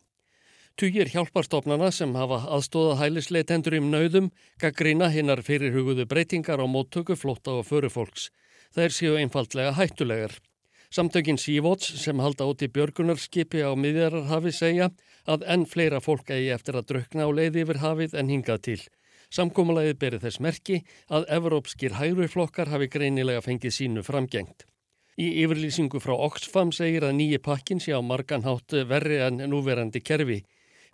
Tugir 0.78 1.10
hjálparstofnana 1.10 1.90
sem 1.90 2.14
hafa 2.14 2.44
aðstóða 2.46 3.00
hælisleitendur 3.02 3.80
um 3.80 3.90
nauðum 3.90 4.30
gaggrína 4.62 5.10
hinnar 5.10 5.42
fyrirhuguðu 5.42 6.06
breytingar 6.06 6.62
á 6.62 6.66
móttöku 6.70 7.18
flótta 7.18 7.58
og 7.58 7.66
förufólks. 7.66 8.30
Er 8.76 8.94
séu 8.94 9.16
einfaldlega 9.18 9.74
hættulegar. 9.74 10.36
Samtökin 10.90 11.38
Sívóts 11.38 11.90
sem 11.98 12.18
halda 12.22 12.46
út 12.46 12.62
í 12.62 12.68
björgunarskipi 12.70 13.64
á 13.66 13.74
miðjararhafi 13.74 14.52
segja 14.54 14.90
að 15.26 15.42
enn 15.50 15.66
fleira 15.66 15.98
fólk 16.00 16.30
eigi 16.30 16.52
eftir 16.54 16.78
að 16.78 16.86
drukna 16.92 17.26
á 17.26 17.30
leiði 17.34 17.64
yfir 17.64 17.82
hafið 17.82 18.14
en 18.14 18.30
hingað 18.30 18.62
til. 18.68 18.80
Samkómulegið 19.34 19.98
berið 19.98 20.24
þess 20.26 20.40
merki 20.40 20.80
að 21.10 21.26
evrópskir 21.36 21.96
hægruflokkar 21.98 22.70
hafi 22.70 22.86
greinilega 22.86 23.42
fengið 23.42 23.74
sínu 23.74 24.06
framgengt. 24.06 24.66
Í 25.18 25.26
yfirlýsingu 25.42 25.98
frá 26.04 26.14
Oxfam 26.14 26.70
segir 26.76 27.06
að 27.08 27.16
nýji 27.18 27.40
pakkin 27.42 27.80
sé 27.82 27.96
á 27.96 28.00
marganhátt 28.04 28.76
verri 28.86 29.18
en 29.24 29.42
núverandi 29.50 30.02
kerfi. 30.04 30.42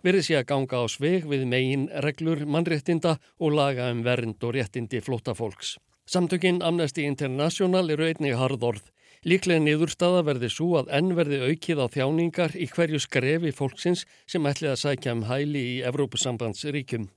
Verið 0.03 0.25
sé 0.25 0.37
að 0.39 0.47
ganga 0.49 0.81
á 0.81 0.85
sveg 0.89 1.27
við 1.29 1.45
megin 1.47 1.89
reglur 2.03 2.45
mannréttinda 2.47 3.17
og 3.39 3.53
laga 3.55 3.91
um 3.91 4.01
vernd 4.03 4.41
og 4.43 4.55
réttindi 4.55 5.03
flótafólks. 5.03 5.77
Samtökinn 6.07 6.63
Amnesty 6.63 7.05
International 7.07 7.91
eru 7.93 8.07
einnig 8.09 8.35
harðorð. 8.39 8.83
Líklega 9.23 9.61
niðurstaða 9.63 10.25
verði 10.27 10.49
svo 10.51 10.73
að 10.81 10.89
enn 10.97 11.13
verði 11.15 11.37
aukið 11.47 11.79
á 11.79 11.87
þjáningar 11.93 12.57
í 12.59 12.65
hverju 12.67 12.99
skrefi 12.99 13.53
fólksins 13.55 14.03
sem 14.27 14.43
ætli 14.49 14.67
að 14.67 14.81
sækja 14.81 15.13
um 15.15 15.23
hæli 15.29 15.61
í 15.77 15.77
Evrópusambandsríkjum. 15.87 17.07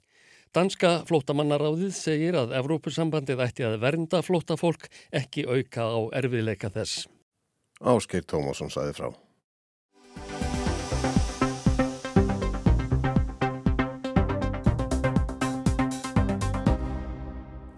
Danska 0.55 0.93
flótamannaráðið 1.11 1.91
segir 1.99 2.39
að 2.39 2.55
Evrópussambandið 2.61 3.43
ætti 3.49 3.67
að 3.67 3.81
vernda 3.83 4.23
flótafólk 4.23 4.87
ekki 5.11 5.49
auka 5.51 5.91
á 5.91 5.99
erfiðleika 6.23 6.71
þess. 6.79 7.09
Áskeir 7.83 8.23
Tómasson 8.23 8.71
saði 8.71 8.95
frá. 8.95 9.11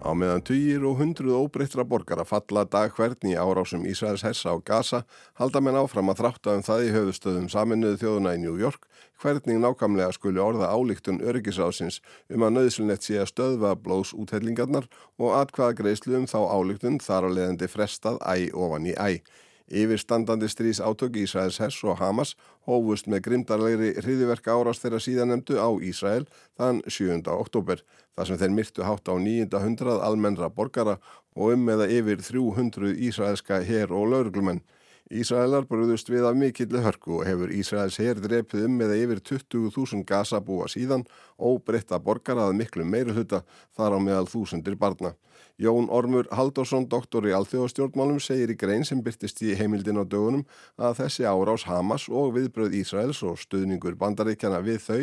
Á 0.09 0.17
meðan 0.17 0.41
týjir 0.41 0.81
og 0.89 0.95
hundruð 0.97 1.35
óbreyttra 1.37 1.83
borgar 1.85 2.17
að 2.23 2.31
falla 2.31 2.63
dag 2.65 2.95
hvern 2.97 3.27
í 3.29 3.35
árásum 3.37 3.83
Ísraels 3.85 4.23
hersa 4.25 4.55
á 4.55 4.57
Gaza 4.65 5.03
halda 5.37 5.61
menn 5.61 5.77
áfram 5.77 6.09
að 6.09 6.23
þrátta 6.23 6.55
um 6.57 6.63
það 6.65 6.85
í 6.87 6.93
höfustöðum 6.95 7.49
saminuðu 7.53 7.99
þjóðuna 8.01 8.33
í 8.33 8.39
New 8.41 8.55
York 8.57 8.87
hvernig 9.21 9.59
nákvæmlega 9.61 10.15
skuli 10.17 10.41
orða 10.41 10.71
álíktun 10.73 11.21
öryggisásins 11.21 11.99
um 12.33 12.47
að 12.47 12.55
nöðsynlegt 12.55 13.05
sé 13.05 13.19
að 13.21 13.29
stöðva 13.35 13.75
blóðs 13.77 14.15
úthellingarnar 14.17 14.89
og 15.21 15.35
atkvaða 15.43 15.77
greiðslu 15.83 16.17
um 16.23 16.25
þá 16.31 16.39
álíktun 16.57 16.97
þar 17.05 17.29
að 17.29 17.37
leðandi 17.37 17.69
frestað 17.69 18.17
æ 18.25 18.49
ofan 18.57 18.89
í 18.89 18.97
æ. 18.97 19.21
Yfirstandandi 19.69 20.49
strís 20.49 20.79
átök 20.81 21.15
Ísraels 21.21 21.59
hess 21.61 21.83
og 21.85 21.99
Hamas 22.01 22.33
hófust 22.65 23.05
með 23.05 23.21
grimdarlegri 23.27 23.91
hriðiverka 24.01 24.55
árás 24.57 24.81
þeirra 24.81 25.01
síðanemdu 25.05 25.59
á 25.61 25.69
Ísrael 25.85 26.25
þann 26.57 26.81
7. 26.89 27.21
oktober, 27.29 27.83
þar 28.17 28.29
sem 28.31 28.41
þeir 28.41 28.55
myrtu 28.57 28.87
hátt 28.87 29.11
á 29.11 29.15
900 29.21 30.01
almennra 30.01 30.49
borgara 30.49 30.97
og 31.37 31.53
um 31.53 31.69
meða 31.69 31.85
yfir 31.85 32.23
300 32.25 32.97
ísraelska 32.97 33.61
her 33.63 33.93
og 33.93 34.09
lauruglumenn. 34.13 34.63
Ísraelar 35.09 35.63
brúðust 35.65 36.11
við 36.13 36.21
af 36.29 36.35
mikilli 36.37 36.83
hörku 36.85 37.15
og 37.17 37.23
hefur 37.25 37.49
Ísraels 37.49 37.95
herr 37.97 38.19
drepið 38.21 38.67
um 38.67 38.75
með 38.77 38.91
yfir 38.93 39.21
20.000 39.25 40.03
gasabúa 40.05 40.67
síðan 40.69 41.01
og 41.41 41.63
breytta 41.65 41.97
borgarað 41.97 42.51
miklu 42.53 42.83
meiri 42.85 43.15
hluta 43.15 43.39
þar 43.73 43.95
á 43.97 43.99
meðal 44.05 44.27
þúsundir 44.29 44.75
barna. 44.77 45.15
Jón 45.57 45.87
Ormur 45.89 46.29
Haldorsson, 46.29 46.85
doktor 46.91 47.25
í 47.25 47.33
alþjóðastjórnmálum, 47.33 48.19
segir 48.21 48.53
í 48.53 48.57
grein 48.61 48.85
sem 48.85 49.01
byrtist 49.01 49.41
í 49.41 49.55
heimildin 49.57 49.97
á 49.97 50.05
dögunum 50.05 50.43
að 50.77 50.99
þessi 51.01 51.25
árás 51.25 51.65
Hamas 51.65 52.05
og 52.05 52.35
viðbröð 52.35 52.77
Ísraels 52.77 53.23
og 53.25 53.39
stuðningur 53.41 53.97
bandaríkjana 53.97 54.59
við 54.61 54.77
þau 54.83 54.99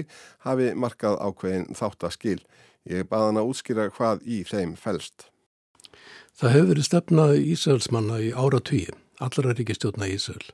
hafi 0.46 0.68
markað 0.78 1.18
ákveðin 1.18 1.66
þáttaskil. 1.74 2.38
Ég 2.86 3.10
baða 3.10 3.32
hann 3.32 3.42
að 3.42 3.50
útskýra 3.50 3.88
hvað 3.90 4.22
í 4.22 4.44
þeim 4.46 4.76
fælst. 4.78 5.26
Það 6.38 6.54
hefur 6.54 6.70
verið 6.70 6.88
stefnað 6.92 7.34
Ísraelsmanna 7.42 8.20
í 8.22 8.30
ára 8.30 8.62
tíum 8.62 9.02
allra 9.22 9.54
ríkistjóðna 9.56 10.08
í 10.10 10.16
Ísrael 10.16 10.50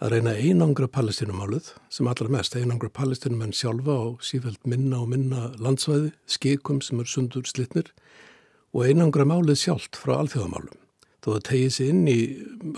að 0.00 0.14
reyna 0.14 0.32
einangra 0.32 0.88
palestínumáluð 0.88 1.74
sem 1.92 2.08
allra 2.08 2.32
mest 2.32 2.54
einangra 2.56 2.88
palestínumenn 2.96 3.52
sjálfa 3.52 3.92
á 4.00 4.04
sífælt 4.24 4.62
minna 4.64 5.02
og 5.02 5.10
minna 5.12 5.50
landsvæði, 5.60 6.14
skikum 6.24 6.80
sem 6.80 7.02
er 7.02 7.10
sundur 7.10 7.44
slitnir 7.44 7.90
og 8.72 8.86
einangra 8.86 9.26
málið 9.28 9.58
sjálft 9.60 9.98
frá 10.00 10.14
alþjóðamálum. 10.22 10.78
Þó 11.20 11.34
að 11.34 11.44
tegið 11.50 11.74
sér 11.74 11.90
inn 11.92 12.08
í 12.08 12.20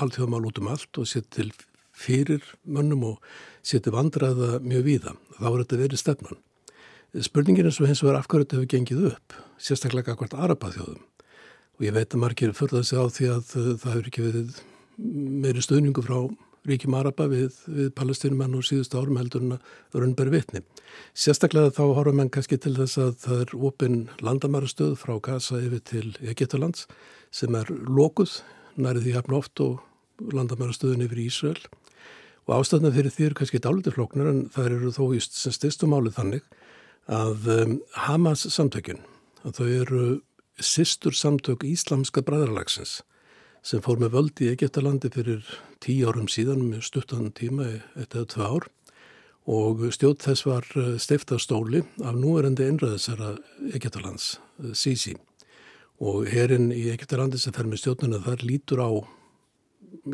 alþjóðamál 0.02 0.48
út 0.50 0.58
um 0.58 0.72
allt 0.72 0.98
og 0.98 1.06
sér 1.06 1.22
til 1.30 1.52
fyrir 1.94 2.42
mönnum 2.66 3.06
og 3.12 3.30
sér 3.62 3.84
til 3.84 3.94
vandraða 3.94 4.58
mjög 4.64 4.88
víða. 4.88 5.14
Þá 5.38 5.46
er 5.52 5.62
þetta 5.62 5.80
verið 5.84 6.02
stefnan. 6.02 6.42
Spurningin 7.22 7.68
er 7.68 7.76
svo 7.76 7.86
hins 7.86 8.02
vegar 8.02 8.18
af 8.18 8.26
hverju 8.26 8.48
þetta 8.48 8.58
hefur 8.58 8.72
gengið 8.72 9.06
upp, 9.12 9.38
sérstaklega 9.62 10.16
akkvært 10.16 10.34
Arapaþjóðum. 10.34 11.06
Og 11.78 11.86
ég 11.86 11.94
veit 11.94 12.10
að 12.10 12.22
margir 12.24 12.56
förðað 12.56 12.86
sig 12.88 12.98
á 12.98 13.06
því 13.06 13.32
að 13.36 13.42
það 13.52 13.90
hefur 13.92 14.10
ekki 14.10 14.26
verið 14.26 14.62
meiri 15.02 15.62
stöðningu 15.64 16.04
frá 16.04 16.18
ríkjum 16.68 16.94
Araba 16.94 17.26
við, 17.30 17.56
við 17.66 17.90
palestinumenn 17.98 18.54
og 18.54 18.66
síðustu 18.66 19.00
árum 19.00 19.18
heldur 19.18 19.42
en 19.42 19.56
að 19.56 19.98
raunberi 19.98 20.34
vitni. 20.36 20.62
Sérstaklega 21.18 21.72
þá 21.74 21.82
horfum 21.96 22.20
menn 22.20 22.30
kannski 22.32 22.58
til 22.62 22.76
þess 22.76 23.00
að 23.02 23.14
það 23.24 23.44
er 23.44 23.54
opinn 23.68 23.98
landamærastöð 24.22 24.94
frá 25.00 25.16
Gaza 25.24 25.58
yfir 25.58 25.82
til 25.90 26.06
Egiptalands 26.22 26.86
sem 27.34 27.54
er 27.58 27.70
lokuð, 27.70 28.38
nærið 28.78 29.08
því 29.08 29.16
hafn 29.18 29.38
oft 29.40 29.64
og 29.64 29.80
landamærastöðun 30.32 31.06
yfir 31.08 31.24
Ísrael 31.26 31.62
og 32.46 32.58
ástæðna 32.58 32.92
fyrir 32.94 33.14
því 33.14 33.28
er 33.28 33.38
kannski 33.38 33.62
dálítið 33.62 33.96
floknur 33.96 34.30
en 34.30 34.42
það 34.54 34.68
eru 34.76 34.92
þó 34.94 35.04
í 35.16 35.22
styrstum 35.22 35.94
álið 35.94 36.18
þannig 36.18 36.50
að 37.10 37.48
um, 37.56 37.78
Hamas 38.04 38.44
samtökjun, 38.54 39.02
að 39.42 39.58
þau 39.58 39.66
eru 39.66 40.04
sýstur 40.62 41.16
samtök 41.16 41.64
Íslamska 41.66 42.22
bræðarlagsins 42.26 43.00
sem 43.62 43.82
fór 43.82 44.00
með 44.02 44.14
völd 44.16 44.42
í 44.42 44.50
Egiptalandi 44.50 45.10
fyrir 45.14 45.42
tíu 45.82 46.10
árum 46.10 46.28
síðan 46.30 46.64
með 46.66 46.86
stuttan 46.88 47.30
tíma, 47.34 47.68
eitt 47.94 48.14
eða 48.14 48.28
tvö 48.34 48.48
ár 48.48 48.68
og 49.52 49.82
stjórn 49.94 50.20
þess 50.22 50.46
var 50.46 50.66
eh, 50.78 50.94
steifta 51.02 51.38
stóli 51.42 51.82
af 52.02 52.14
núerendi 52.18 52.66
einræðisara 52.66 53.36
Egiptalands, 53.74 54.36
eh, 54.62 54.74
Sisi 54.74 55.16
og 56.02 56.26
herinn 56.30 56.70
í 56.74 56.88
Egiptalandi 56.92 57.38
sem 57.38 57.54
fer 57.54 57.66
með 57.70 57.82
stjórnuna 57.82 58.22
þar 58.22 58.46
lítur 58.46 58.82
á 58.82 58.90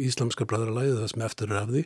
Íslamska 0.01 0.45
bræðralæði 0.49 0.99
það 0.99 1.11
sem 1.13 1.25
eftir 1.25 1.53
er 1.53 1.63
af 1.63 1.73
því 1.73 1.85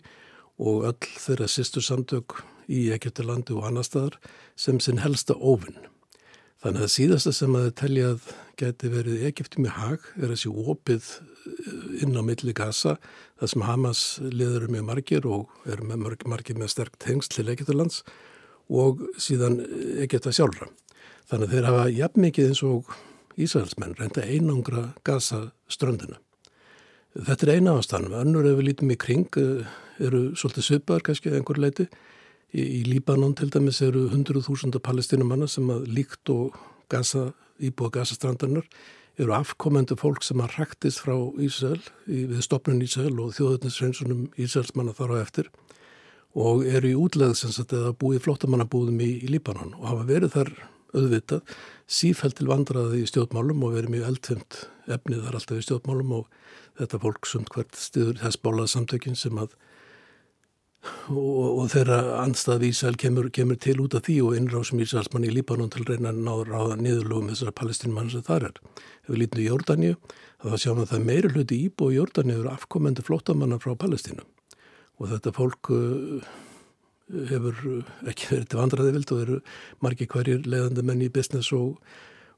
og 0.62 0.86
öll 0.90 1.10
þeirra 1.22 1.50
sýstur 1.50 1.86
samtök 1.86 2.40
í 2.70 2.88
Egiptalandi 2.94 3.54
og 3.54 3.66
annar 3.68 3.86
staðar 3.86 4.18
sem 4.58 4.78
sinn 4.82 5.02
helsta 5.02 5.34
ofinn. 5.38 5.78
Þannig 6.62 6.84
að 6.86 6.92
síðasta 6.94 7.32
sem 7.34 7.54
að 7.58 7.72
teljað 7.80 8.26
geti 8.60 8.90
verið 8.92 9.24
Egipti 9.26 9.62
með 9.64 9.72
hag 9.80 10.04
er 10.20 10.30
þessi 10.30 10.50
opið 10.52 11.08
inn 12.04 12.14
á 12.14 12.22
milli 12.22 12.54
Gaza 12.54 12.96
það 13.40 13.50
sem 13.50 13.64
Hamas 13.66 14.02
liður 14.22 14.68
mjög 14.70 14.84
margir 14.86 15.26
og 15.26 15.50
eru 15.66 15.88
með 15.88 16.04
margir, 16.04 16.28
margir 16.30 16.60
með 16.60 16.70
sterk 16.70 16.98
tengst 17.02 17.34
til 17.34 17.48
Egyptalands 17.50 18.04
og 18.70 19.02
síðan 19.18 19.58
Egypta 20.04 20.30
sjálfra. 20.30 20.68
Þannig 21.30 21.48
að 21.48 21.56
þeir 21.56 21.68
hafa 21.70 21.88
jafn 21.96 22.24
mikið 22.28 22.52
eins 22.52 22.62
og 22.68 22.94
Ísraelsmenn 23.42 23.96
reynda 23.98 24.22
einangra 24.22 24.84
Gaza 25.02 25.48
ströndina. 25.66 26.20
Þetta 27.12 27.46
er 27.46 27.54
eina 27.56 27.74
ástæðan, 27.76 28.14
önnur 28.22 28.46
ef 28.48 28.58
við 28.60 28.68
lítum 28.70 28.92
í 28.94 28.98
kring 29.00 29.40
eh, 29.40 29.66
eru 30.00 30.30
svolítið 30.38 30.68
söpar 30.68 31.02
kannski 31.04 31.32
einhver 31.34 31.58
leiti. 31.60 31.88
Í, 32.52 32.62
í 32.62 32.80
Líbanon 32.84 33.36
til 33.38 33.48
dæmis 33.52 33.80
eru 33.84 34.06
100.000 34.10 34.80
palestinumanna 34.84 35.48
sem 35.48 35.70
að 35.72 35.86
líkt 35.96 36.32
og 36.32 36.58
Gaza, 36.92 37.30
íbúa 37.62 37.92
Gaza 37.94 38.16
strandarnar 38.18 38.66
eru 39.20 39.34
afkomendu 39.36 39.96
fólk 40.00 40.24
sem 40.24 40.40
að 40.40 40.56
ræktist 40.58 41.02
frá 41.04 41.14
Ísrael 41.40 41.80
við 42.06 42.40
stopnun 42.44 42.82
Ísrael 42.84 43.14
og 43.20 43.34
þjóðurnisreinsunum 43.36 44.26
Ísraelsmanna 44.40 44.94
þar 44.96 45.16
á 45.16 45.22
eftir 45.22 45.50
og 46.32 46.64
eru 46.64 46.92
í 46.92 46.96
útlegð 46.96 47.34
sem 47.42 47.52
sagt 47.52 47.74
eða 47.76 47.92
búið 47.96 48.24
flottamannabúðum 48.24 49.00
í, 49.04 49.10
í 49.24 49.32
Líbanon 49.32 49.74
og 49.76 49.88
hafa 49.90 50.06
verið 50.08 50.36
þar 50.36 50.52
auðvitað 50.92 51.56
sífælt 51.88 52.38
til 52.38 52.48
vandraði 52.48 53.02
í 53.02 53.08
stjórnmálum 53.08 53.64
og 53.66 53.76
verið 53.76 53.94
mjög 53.94 54.08
eldfimt 54.10 54.58
efnið 54.92 55.26
þar 55.26 55.38
alltaf 55.38 55.60
í 55.60 55.66
stjórnmálum 55.66 56.16
og 56.20 56.40
þetta 56.80 57.00
fólk 57.04 57.28
sumt 57.28 57.52
hvert 57.52 57.76
stiður 57.80 58.20
þess 58.20 58.40
bólað 58.44 58.72
samtökin 58.72 59.16
sem 59.18 59.40
að 59.40 59.56
og, 61.12 61.62
og 61.62 61.70
þeirra 61.72 61.98
anstað 62.22 62.66
Ísæl 62.68 62.96
kemur, 62.98 63.28
kemur 63.34 63.58
til 63.60 63.78
út 63.84 63.94
af 63.98 64.06
því 64.06 64.18
og 64.26 64.36
innrásum 64.38 64.82
Ísælsmann 64.82 65.26
í 65.28 65.32
Líbanon 65.32 65.70
til 65.72 65.86
reyna 65.88 66.10
að 66.10 66.22
ná 66.26 66.32
ráða 66.48 66.78
niðurlugum 66.80 67.30
þessara 67.32 67.54
palestinmann 67.58 68.10
sem 68.12 68.24
þar 68.26 68.48
er. 68.50 68.60
Ef 69.06 69.12
við 69.12 69.20
lítum 69.22 69.42
í 69.42 69.48
Jórdaníu 69.48 69.98
þá 70.42 70.56
sjáum 70.58 70.80
við 70.80 70.86
að 70.86 70.92
það 70.94 71.08
meiri 71.10 71.32
hluti 71.34 71.60
íbú 71.68 71.90
í 71.90 71.98
Jórdaníu 71.98 72.38
eru 72.40 72.52
afkomendu 72.52 73.04
flótamanna 73.06 73.60
frá 73.62 73.76
Palestínu 73.78 74.26
og 75.02 75.10
þetta 75.10 75.34
fólk 75.34 75.70
uh, 75.74 76.32
hefur 77.30 77.58
ekki 78.08 78.30
verið 78.30 78.48
til 78.50 78.60
vandraði 78.60 78.94
vild 78.96 79.12
og 79.14 79.22
eru 79.24 79.38
margi 79.84 80.08
hverjir 80.10 80.46
leiðandi 80.46 80.84
menn 80.86 81.04
í 81.04 81.12
business 81.12 81.52
og 81.56 81.78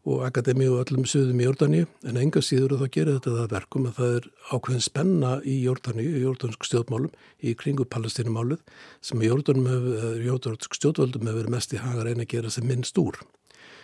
og 0.05 0.25
akademi 0.27 0.67
og 0.69 0.83
öllum 0.83 1.07
söðum 1.09 1.41
í 1.41 1.47
Jórdaníu 1.47 1.87
en 2.05 2.19
enga 2.21 2.43
síður 2.45 2.75
og 2.77 2.83
þá 2.83 2.89
gerir 2.97 3.17
þetta 3.17 3.37
það 3.39 3.55
verkum 3.55 3.87
að 3.89 3.95
það 3.99 4.17
er 4.19 4.27
ákveðin 4.51 4.85
spenna 4.85 5.31
í 5.41 5.55
Jórdaníu, 5.65 6.11
í 6.13 6.25
jórdansk 6.27 6.67
stjórnmálum 6.69 7.15
í 7.41 7.55
kringu 7.57 7.87
palestínumálið 7.89 8.61
sem 9.01 9.25
í 9.25 9.31
jórdansk 9.31 10.77
stjórnvöldum 10.77 11.25
hefur 11.25 11.41
verið 11.41 11.55
mest 11.57 11.73
í 11.73 11.81
hagar 11.81 12.11
eina 12.11 12.27
að 12.27 12.33
gera 12.35 12.53
sem 12.53 12.69
minnst 12.69 13.01
úr. 13.01 13.17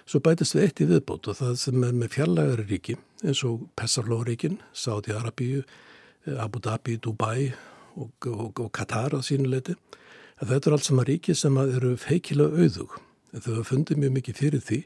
Svo 0.04 0.20
bætist 0.20 0.56
við 0.56 0.66
eitt 0.66 0.80
í 0.84 0.90
viðbót 0.90 1.28
og 1.30 1.38
það 1.38 1.56
sem 1.60 1.84
er 1.86 1.96
með 1.96 2.14
fjarlægari 2.16 2.66
ríki 2.68 2.96
eins 3.24 3.44
og 3.46 3.64
Pessarlóríkin, 3.78 4.58
Sáti 4.72 5.14
Arabíu, 5.16 5.64
Abu 6.36 6.60
Dhabi, 6.60 6.98
Dubai 7.00 7.52
og, 7.96 8.12
og, 8.26 8.60
og 8.60 8.72
Katar 8.76 9.16
á 9.16 9.20
sínuleiti 9.24 9.76
að 10.40 10.52
þetta 10.54 10.68
er 10.68 10.76
allt 10.76 10.88
sama 10.88 11.04
ríki 11.08 11.36
sem 11.36 11.56
eru 11.62 11.94
feikilega 12.00 12.60
auðug 12.60 12.98
en 13.30 13.44
þau 13.44 13.52
hafa 13.54 13.68
fundið 13.70 14.02
mjög 14.02 14.16
mikið 14.18 14.40
fyrir 14.40 14.64
því 14.66 14.80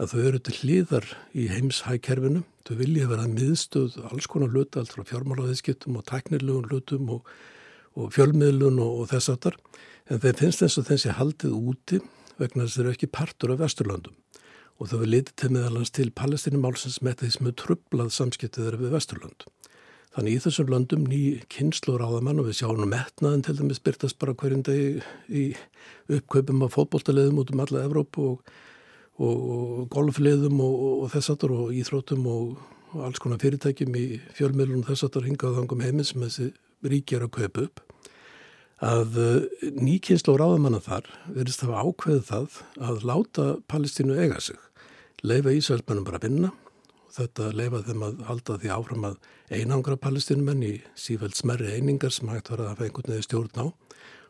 að 0.00 0.10
þau 0.10 0.22
eru 0.26 0.40
til 0.42 0.54
hlýðar 0.58 1.06
í 1.36 1.46
heimshækkerfinu. 1.52 2.42
Þau 2.66 2.74
vilja 2.80 3.10
vera 3.10 3.28
miðstöð 3.30 3.98
alls 4.08 4.26
konar 4.30 4.50
hluta, 4.50 4.80
allt 4.80 4.94
frá 4.94 5.04
fjármálaðiðskiptum 5.10 5.98
og 6.00 6.06
teknilögun 6.08 6.68
hlutum 6.70 7.12
og, 7.18 7.30
og 7.94 8.10
fjölmiðlun 8.16 8.80
og, 8.82 9.00
og 9.02 9.10
þess 9.12 9.32
aftar. 9.34 9.58
En 10.10 10.20
þeim 10.20 10.40
finnst 10.40 10.64
eins 10.64 10.78
og 10.80 10.88
þessi 10.88 11.14
haldið 11.14 11.54
úti 11.54 12.00
vegna 12.40 12.64
þess 12.64 12.74
að 12.74 12.80
þeir 12.80 12.86
eru 12.86 12.94
ekki 12.96 13.12
partur 13.14 13.54
af 13.54 13.62
Vesturlandum. 13.62 14.16
Og 14.82 14.90
þau 14.90 14.98
vil 15.04 15.12
litið 15.14 15.36
til 15.38 15.52
meðalans 15.54 15.94
til 15.94 16.08
palestinumálsins 16.10 16.98
með 17.06 17.20
því 17.20 17.30
sem 17.36 17.50
er 17.50 17.58
trublað 17.62 18.10
samskiptið 18.16 18.66
þeirra 18.66 18.82
við 18.82 18.96
Vesturland. 18.96 19.46
Þannig 20.14 20.34
í 20.36 20.42
þessum 20.44 20.68
landum 20.70 21.06
ný 21.10 21.20
kynnslur 21.50 22.02
á 22.02 22.06
það 22.06 22.26
mann 22.26 22.42
og 22.42 22.46
við 22.46 22.58
sjáum 22.60 22.82
um 22.82 22.90
metnaðin 22.90 23.40
til 23.46 23.54
dæmis 23.58 23.82
byrtast 23.82 24.18
bara 24.22 24.34
hverjum 24.38 24.60
degi 24.66 25.00
í 25.26 25.44
uppkaupum 26.10 26.62
af 26.66 26.76
fótbolltaleðum 26.76 27.40
út 27.42 27.50
um 27.50 27.62
alla 27.64 27.82
Evrópu 27.82 28.28
og 28.34 28.52
og 29.22 29.86
golfliðum 29.94 30.60
og, 30.64 30.76
og 31.04 31.12
þessatur 31.14 31.54
og 31.54 31.74
íþrótum 31.76 32.26
og, 32.30 32.54
alls 33.04 33.18
konar 33.18 33.40
fyrirtækjum 33.42 33.96
í 33.98 34.04
fjölmiðlunum 34.38 34.86
þessatur 34.86 35.26
hingað 35.26 35.56
þangum 35.58 35.80
heiminn 35.82 36.06
sem 36.06 36.22
þessi 36.22 36.52
ríkjar 36.86 37.24
að 37.26 37.32
kaupa 37.34 37.64
upp. 37.66 37.80
Að 38.84 39.16
eh, 39.22 39.70
nýkynslu 39.78 40.34
og 40.34 40.38
ráðamanna 40.42 40.78
þar 40.82 41.08
verðist 41.26 41.64
að 41.64 41.72
hafa 41.72 41.90
ákveðið 41.90 42.24
það 42.28 42.60
að 42.90 43.04
láta 43.10 43.46
Palestínu 43.70 44.18
eiga 44.18 44.38
sig 44.42 44.60
leifa 45.24 45.54
Ísælsmennum 45.56 46.04
bara 46.04 46.20
að 46.20 46.26
vinna 46.28 46.50
og 46.52 47.14
þetta 47.14 47.50
leifa 47.56 47.80
þeim 47.86 48.02
að 48.04 48.18
halda 48.28 48.58
því 48.60 48.72
áfram 48.74 49.06
að 49.08 49.14
einangra 49.54 49.96
palestínumenn 50.00 50.64
í 50.66 50.72
sífælt 50.98 51.38
smerri 51.38 51.72
einingar 51.78 52.12
sem 52.12 52.28
hægt 52.28 52.50
var 52.52 52.64
að 52.64 52.72
hafa 52.74 52.86
einhvern 52.88 53.14
veginn 53.14 53.26
stjórn 53.26 53.60
á 53.60 53.66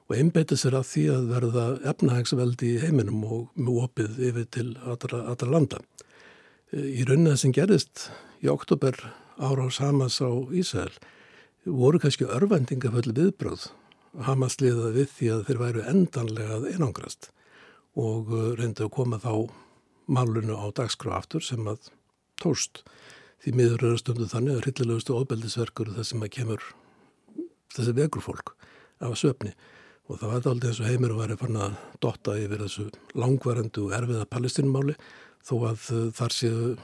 og 0.09 0.17
einbeita 0.19 0.57
sér 0.61 0.77
að 0.79 0.89
því 0.91 1.05
að 1.15 1.29
verða 1.33 1.67
efnahagsveldi 1.93 2.75
í 2.75 2.81
heiminum 2.83 3.23
og 3.25 3.45
með 3.57 3.81
opið 3.87 4.19
yfir 4.29 4.49
til 4.53 4.67
allra, 4.85 5.23
allra 5.33 5.51
landa. 5.51 5.81
Í 6.75 7.07
rauninni 7.09 7.37
sem 7.41 7.55
gerist 7.55 8.09
í 8.45 8.51
oktober 8.53 8.99
ára 9.39 9.67
á 9.67 9.71
Hamas 9.81 10.21
á 10.21 10.29
Ísæl 10.53 10.93
voru 11.65 11.99
kannski 12.03 12.29
örvendingaföll 12.29 13.15
viðbröð 13.15 13.71
Hamas 14.27 14.61
liða 14.61 14.93
við 14.95 15.09
því 15.17 15.31
að 15.35 15.45
þeir 15.49 15.61
væru 15.63 15.85
endanlega 15.91 16.59
einangrast 16.71 17.31
og 17.99 18.31
uh, 18.31 18.53
reyndi 18.59 18.85
að 18.85 18.93
koma 18.95 19.19
þá 19.23 19.51
málunu 20.07 20.59
á 20.59 20.67
dagskrá 20.77 21.17
aftur 21.19 21.43
sem 21.43 21.65
að 21.71 21.89
tóst 22.43 22.83
því 23.43 23.55
miður 23.59 23.87
eru 23.89 24.01
stundu 24.01 24.29
þannig 24.29 24.59
að 24.59 24.67
hryllilegustu 24.67 25.17
ofbeldisverkur 25.17 25.95
það 25.97 26.09
sem 26.11 26.25
að 26.27 26.35
kemur 26.37 26.67
þessi 27.75 27.97
vegur 27.97 28.25
fólk 28.25 28.55
af 29.03 29.17
söfni 29.19 29.55
og 30.05 30.19
það 30.21 30.33
var 30.33 30.49
aldrei 30.51 30.73
og 30.73 30.89
heimir 30.89 31.15
var 31.17 31.33
að 31.33 31.41
fann 31.41 31.61
að 31.65 31.77
dotta 32.03 32.35
yfir 32.37 32.65
þessu 32.65 32.89
langvarendu 33.17 33.87
og 33.87 33.95
erfiða 33.97 34.27
palestinumáli 34.29 34.97
þó 35.45 35.55
að 35.71 35.87
uh, 35.95 36.03
þar 36.17 36.35
séu 36.37 36.75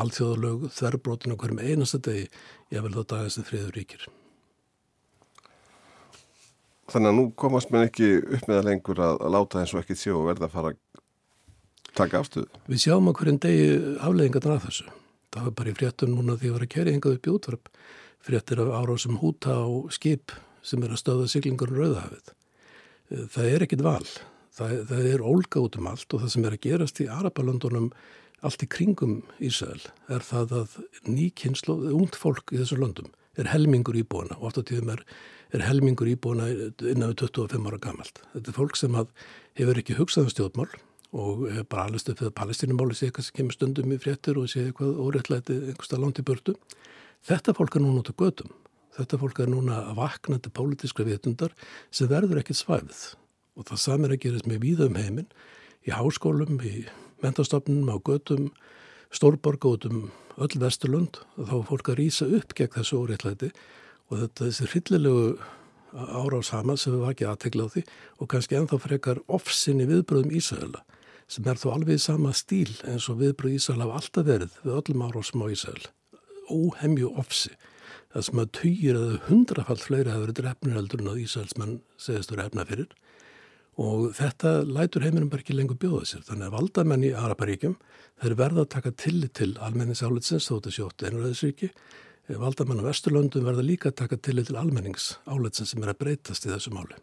allþjóðalög 0.00 0.68
þverrbrotin 0.72 1.34
á 1.34 1.40
hverjum 1.40 1.60
einasta 1.60 2.00
degi 2.00 2.28
ég 2.72 2.84
vil 2.84 2.94
þá 2.94 3.02
dagast 3.12 3.40
þið 3.40 3.48
friður 3.50 3.76
ríkir. 3.76 4.06
Þannig 6.90 7.10
að 7.10 7.18
nú 7.18 7.26
komast 7.38 7.70
mér 7.70 7.86
ekki 7.86 8.08
upp 8.18 8.48
með 8.48 8.56
það 8.56 8.68
lengur 8.70 9.02
að, 9.04 9.20
að 9.20 9.34
láta 9.36 9.60
eins 9.60 9.74
og 9.74 9.82
ekki 9.82 9.98
sjó 9.98 10.16
og 10.22 10.30
verða 10.30 10.48
að 10.48 10.56
fara 10.56 10.72
að 10.72 10.80
taka 12.00 12.22
afstöðu. 12.22 12.48
Við 12.70 12.82
sjáum 12.86 13.10
að 13.10 13.16
hverjum 13.20 13.40
degi 13.44 13.68
afleggingarna 13.98 14.56
að 14.56 14.66
þessu. 14.68 14.90
Það 15.30 15.46
var 15.46 15.56
bara 15.60 15.70
í 15.70 15.78
fréttum 15.78 16.14
núna 16.16 16.38
því 16.38 16.46
að 16.46 16.48
ég 16.48 16.56
var 16.56 16.66
að 16.66 16.74
kæri 16.74 16.94
hengað 16.96 17.16
upp 17.18 17.28
í 17.28 17.34
útvarp 17.34 17.72
fréttir 18.20 18.62
af 18.64 18.74
árásum 18.80 19.20
húta 19.20 19.54
á 19.54 19.68
skip 19.94 20.34
sem 20.66 20.82
er 20.82 20.94
að 20.94 21.02
stöða 21.02 21.30
siglingur 21.30 21.70
um 21.70 21.78
Rauðahafið 21.78 22.34
það 23.10 23.50
er 23.50 23.66
ekkit 23.66 23.84
val. 23.84 24.06
Það, 24.56 24.74
það 24.90 25.06
er 25.12 25.22
ólga 25.24 25.62
út 25.62 25.78
um 25.78 25.88
allt 25.90 26.14
og 26.14 26.24
það 26.24 26.32
sem 26.34 26.46
er 26.46 26.56
að 26.56 26.64
gerast 26.66 27.00
í 27.02 27.06
Arabalöndunum 27.10 27.90
allt 28.46 28.64
í 28.64 28.68
kringum 28.70 29.20
Ísæl 29.42 29.80
er 30.10 30.24
það 30.24 30.54
að 30.62 30.76
nýkynslu, 31.06 31.76
ungd 31.94 32.16
fólk 32.18 32.54
í 32.54 32.60
þessu 32.60 32.80
löndum 32.80 33.10
er 33.38 33.50
helmingur 33.52 33.96
íbúana 34.00 34.36
og 34.40 34.50
ofta 34.50 34.64
tíðum 34.66 34.94
er, 34.96 35.02
er 35.54 35.64
helmingur 35.64 36.10
íbúana 36.10 36.48
innan 36.50 37.12
við 37.12 37.26
25 37.30 37.68
ára 37.70 37.80
gamalt. 37.82 38.22
Þetta 38.34 38.52
er 38.52 38.56
fólk 38.56 38.78
sem 38.78 38.96
hefur 38.98 39.82
ekki 39.82 39.98
hugsaðan 39.98 40.28
um 40.28 40.34
stjórnmál 40.34 40.70
og 41.10 41.44
bara 41.70 41.86
alveg 41.88 42.02
stöfið 42.04 42.30
að 42.30 42.36
palestinumáli 42.38 42.96
sé 42.96 43.08
eitthvað 43.08 43.28
sem 43.28 43.38
kemur 43.38 43.56
stundum 43.56 43.94
í 43.94 44.00
fréttir 44.02 44.38
og 44.38 44.50
sé 44.50 44.66
eitthvað 44.66 44.98
óreittlæti 45.02 45.56
einhversta 45.70 45.98
langt 45.98 46.20
í 46.22 46.26
börtu. 46.26 46.56
Þetta 47.26 47.54
fólk 47.56 47.76
er 47.76 47.84
núna 47.84 48.02
út 48.02 48.12
á 48.12 48.14
gödum 48.14 48.52
Þetta 49.00 49.20
fólk 49.22 49.38
er 49.40 49.48
núna 49.48 49.78
að 49.88 50.00
vakna 50.02 50.36
til 50.38 50.52
pólitískra 50.52 51.06
vitundar 51.08 51.54
sem 51.88 52.10
verður 52.10 52.42
ekkit 52.42 52.60
svæfið. 52.60 53.04
Og 53.56 53.66
það 53.70 53.82
samir 53.84 54.14
að 54.14 54.22
gerast 54.26 54.48
með 54.48 54.64
víðum 54.66 54.98
heiminn 55.00 55.30
í 55.88 55.94
háskólum, 55.94 56.60
í 56.60 56.84
mentastofnum, 57.24 57.88
á 57.88 57.96
götum, 58.04 58.50
stórborga 59.12 59.72
út 59.72 59.86
um 59.88 60.02
öll 60.40 60.60
vesturlund 60.60 61.20
og 61.36 61.48
þá 61.48 61.54
er 61.56 61.64
fólk 61.68 61.90
að 61.90 61.98
rýsa 62.00 62.28
upp 62.38 62.54
gegn 62.56 62.76
þessu 62.76 63.00
óreittlæti 63.00 63.50
og 64.10 64.20
þetta 64.22 64.46
þessi 64.46 64.68
hryllilegu 64.70 65.24
ára 65.90 66.38
á 66.38 66.42
sama 66.46 66.76
sem 66.78 66.94
við 66.94 67.04
vakið 67.08 67.30
aðtegla 67.32 67.66
á 67.66 67.72
því 67.74 67.82
og 68.20 68.30
kannski 68.30 68.58
enþá 68.60 68.78
frekar 68.84 69.22
ofsinni 69.28 69.88
viðbröðum 69.90 70.34
Ísæla 70.38 70.84
sem 71.30 71.46
er 71.46 71.58
þó 71.58 71.68
alveg 71.74 72.00
sama 72.02 72.32
stíl 72.34 72.70
eins 72.88 73.08
og 73.10 73.20
viðbröð 73.22 73.58
Ísæla 73.58 73.86
hafa 73.86 73.98
alltaf 74.00 74.28
verið 74.28 74.56
við 74.62 74.76
öllum 74.78 75.04
ára 75.06 75.22
á 75.22 75.24
smá 75.26 75.44
Ísæl. 75.50 75.82
Óhemju 76.50 77.12
ofsi 77.18 77.52
það 78.14 78.26
sem 78.26 78.42
að 78.42 78.50
týjir 78.58 78.98
eða 78.98 79.18
hundrafall 79.28 79.78
fleiri 79.80 80.12
hafa 80.12 80.24
verið 80.24 80.38
drefnir 80.40 80.76
heldur 80.78 81.02
en 81.02 81.10
að 81.12 81.20
Ísælsmenn 81.24 81.76
segist 82.00 82.32
að 82.32 82.40
drefna 82.40 82.66
fyrir. 82.68 82.94
Og 83.80 84.10
þetta 84.18 84.54
lætur 84.66 85.06
heiminum 85.06 85.30
bara 85.32 85.44
ekki 85.44 85.56
lengur 85.56 85.78
bjóða 85.80 86.08
sér. 86.10 86.24
Þannig 86.26 86.48
að 86.48 86.56
valdamenn 86.56 87.06
í 87.06 87.12
Araparíkjum 87.16 87.76
þeir 88.20 88.38
verða 88.40 88.64
að 88.64 88.72
taka 88.74 88.94
tillit 89.04 89.36
til 89.38 89.52
almenningsálitsins 89.62 90.48
þó 90.50 90.56
þetta 90.56 90.74
sjótt 90.76 91.06
einræðisríki. 91.06 91.70
Valdamenn 92.40 92.82
á 92.82 92.88
Vesturlöndum 92.90 93.46
verða 93.46 93.66
líka 93.66 93.90
að 93.90 94.00
taka 94.02 94.18
tillit 94.18 94.50
til 94.50 94.58
almenningsálitsins 94.60 95.72
sem 95.74 95.86
er 95.86 95.94
að 95.94 96.02
breytast 96.02 96.46
í 96.46 96.52
þessu 96.52 96.74
máli 96.74 96.98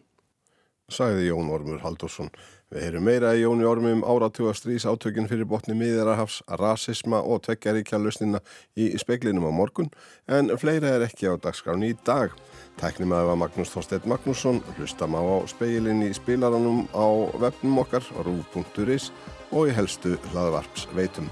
Sæði 0.88 1.26
Jón 1.28 1.50
Ormur 1.52 1.82
Haldursson. 1.84 2.30
Við 2.72 2.86
heyrum 2.86 3.04
meira 3.08 3.34
í 3.36 3.42
Jóni 3.42 3.66
Ormum 3.68 4.06
áratuga 4.08 4.54
strís 4.56 4.86
átökinn 4.88 5.28
fyrir 5.28 5.48
botni 5.48 5.76
miðjarahafs, 5.76 6.38
rasisma 6.62 7.20
og 7.28 7.42
tveggjaríkja 7.44 8.00
lusnina 8.00 8.40
í 8.80 8.90
speklinum 8.96 9.48
á 9.48 9.52
morgun 9.52 9.90
en 10.32 10.54
fleira 10.60 10.94
er 10.96 11.04
ekki 11.04 11.28
á 11.28 11.36
dagskráni 11.44 11.92
í 11.92 11.98
dag. 12.08 12.32
Tæknum 12.80 13.12
að 13.12 13.20
það 13.20 13.32
var 13.32 13.42
Magnús 13.44 13.74
Þorstedt 13.74 14.08
Magnússon, 14.08 14.62
hlustam 14.78 15.20
á 15.20 15.24
speilin 15.52 16.06
í 16.08 16.14
spilaranum 16.16 16.86
á 16.96 17.08
webnum 17.36 17.84
okkar, 17.84 18.08
rúf.is 18.24 19.12
og 19.52 19.68
í 19.68 19.76
helstu 19.76 20.16
hlaðvarps 20.32 20.88
veitum. 20.96 21.28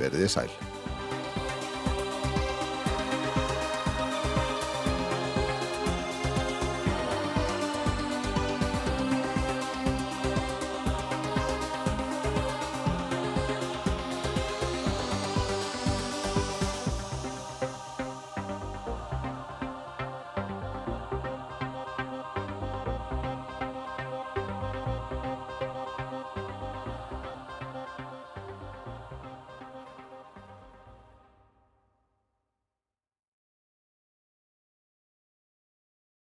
Verðið 0.00 0.32
sæl. 0.38 0.75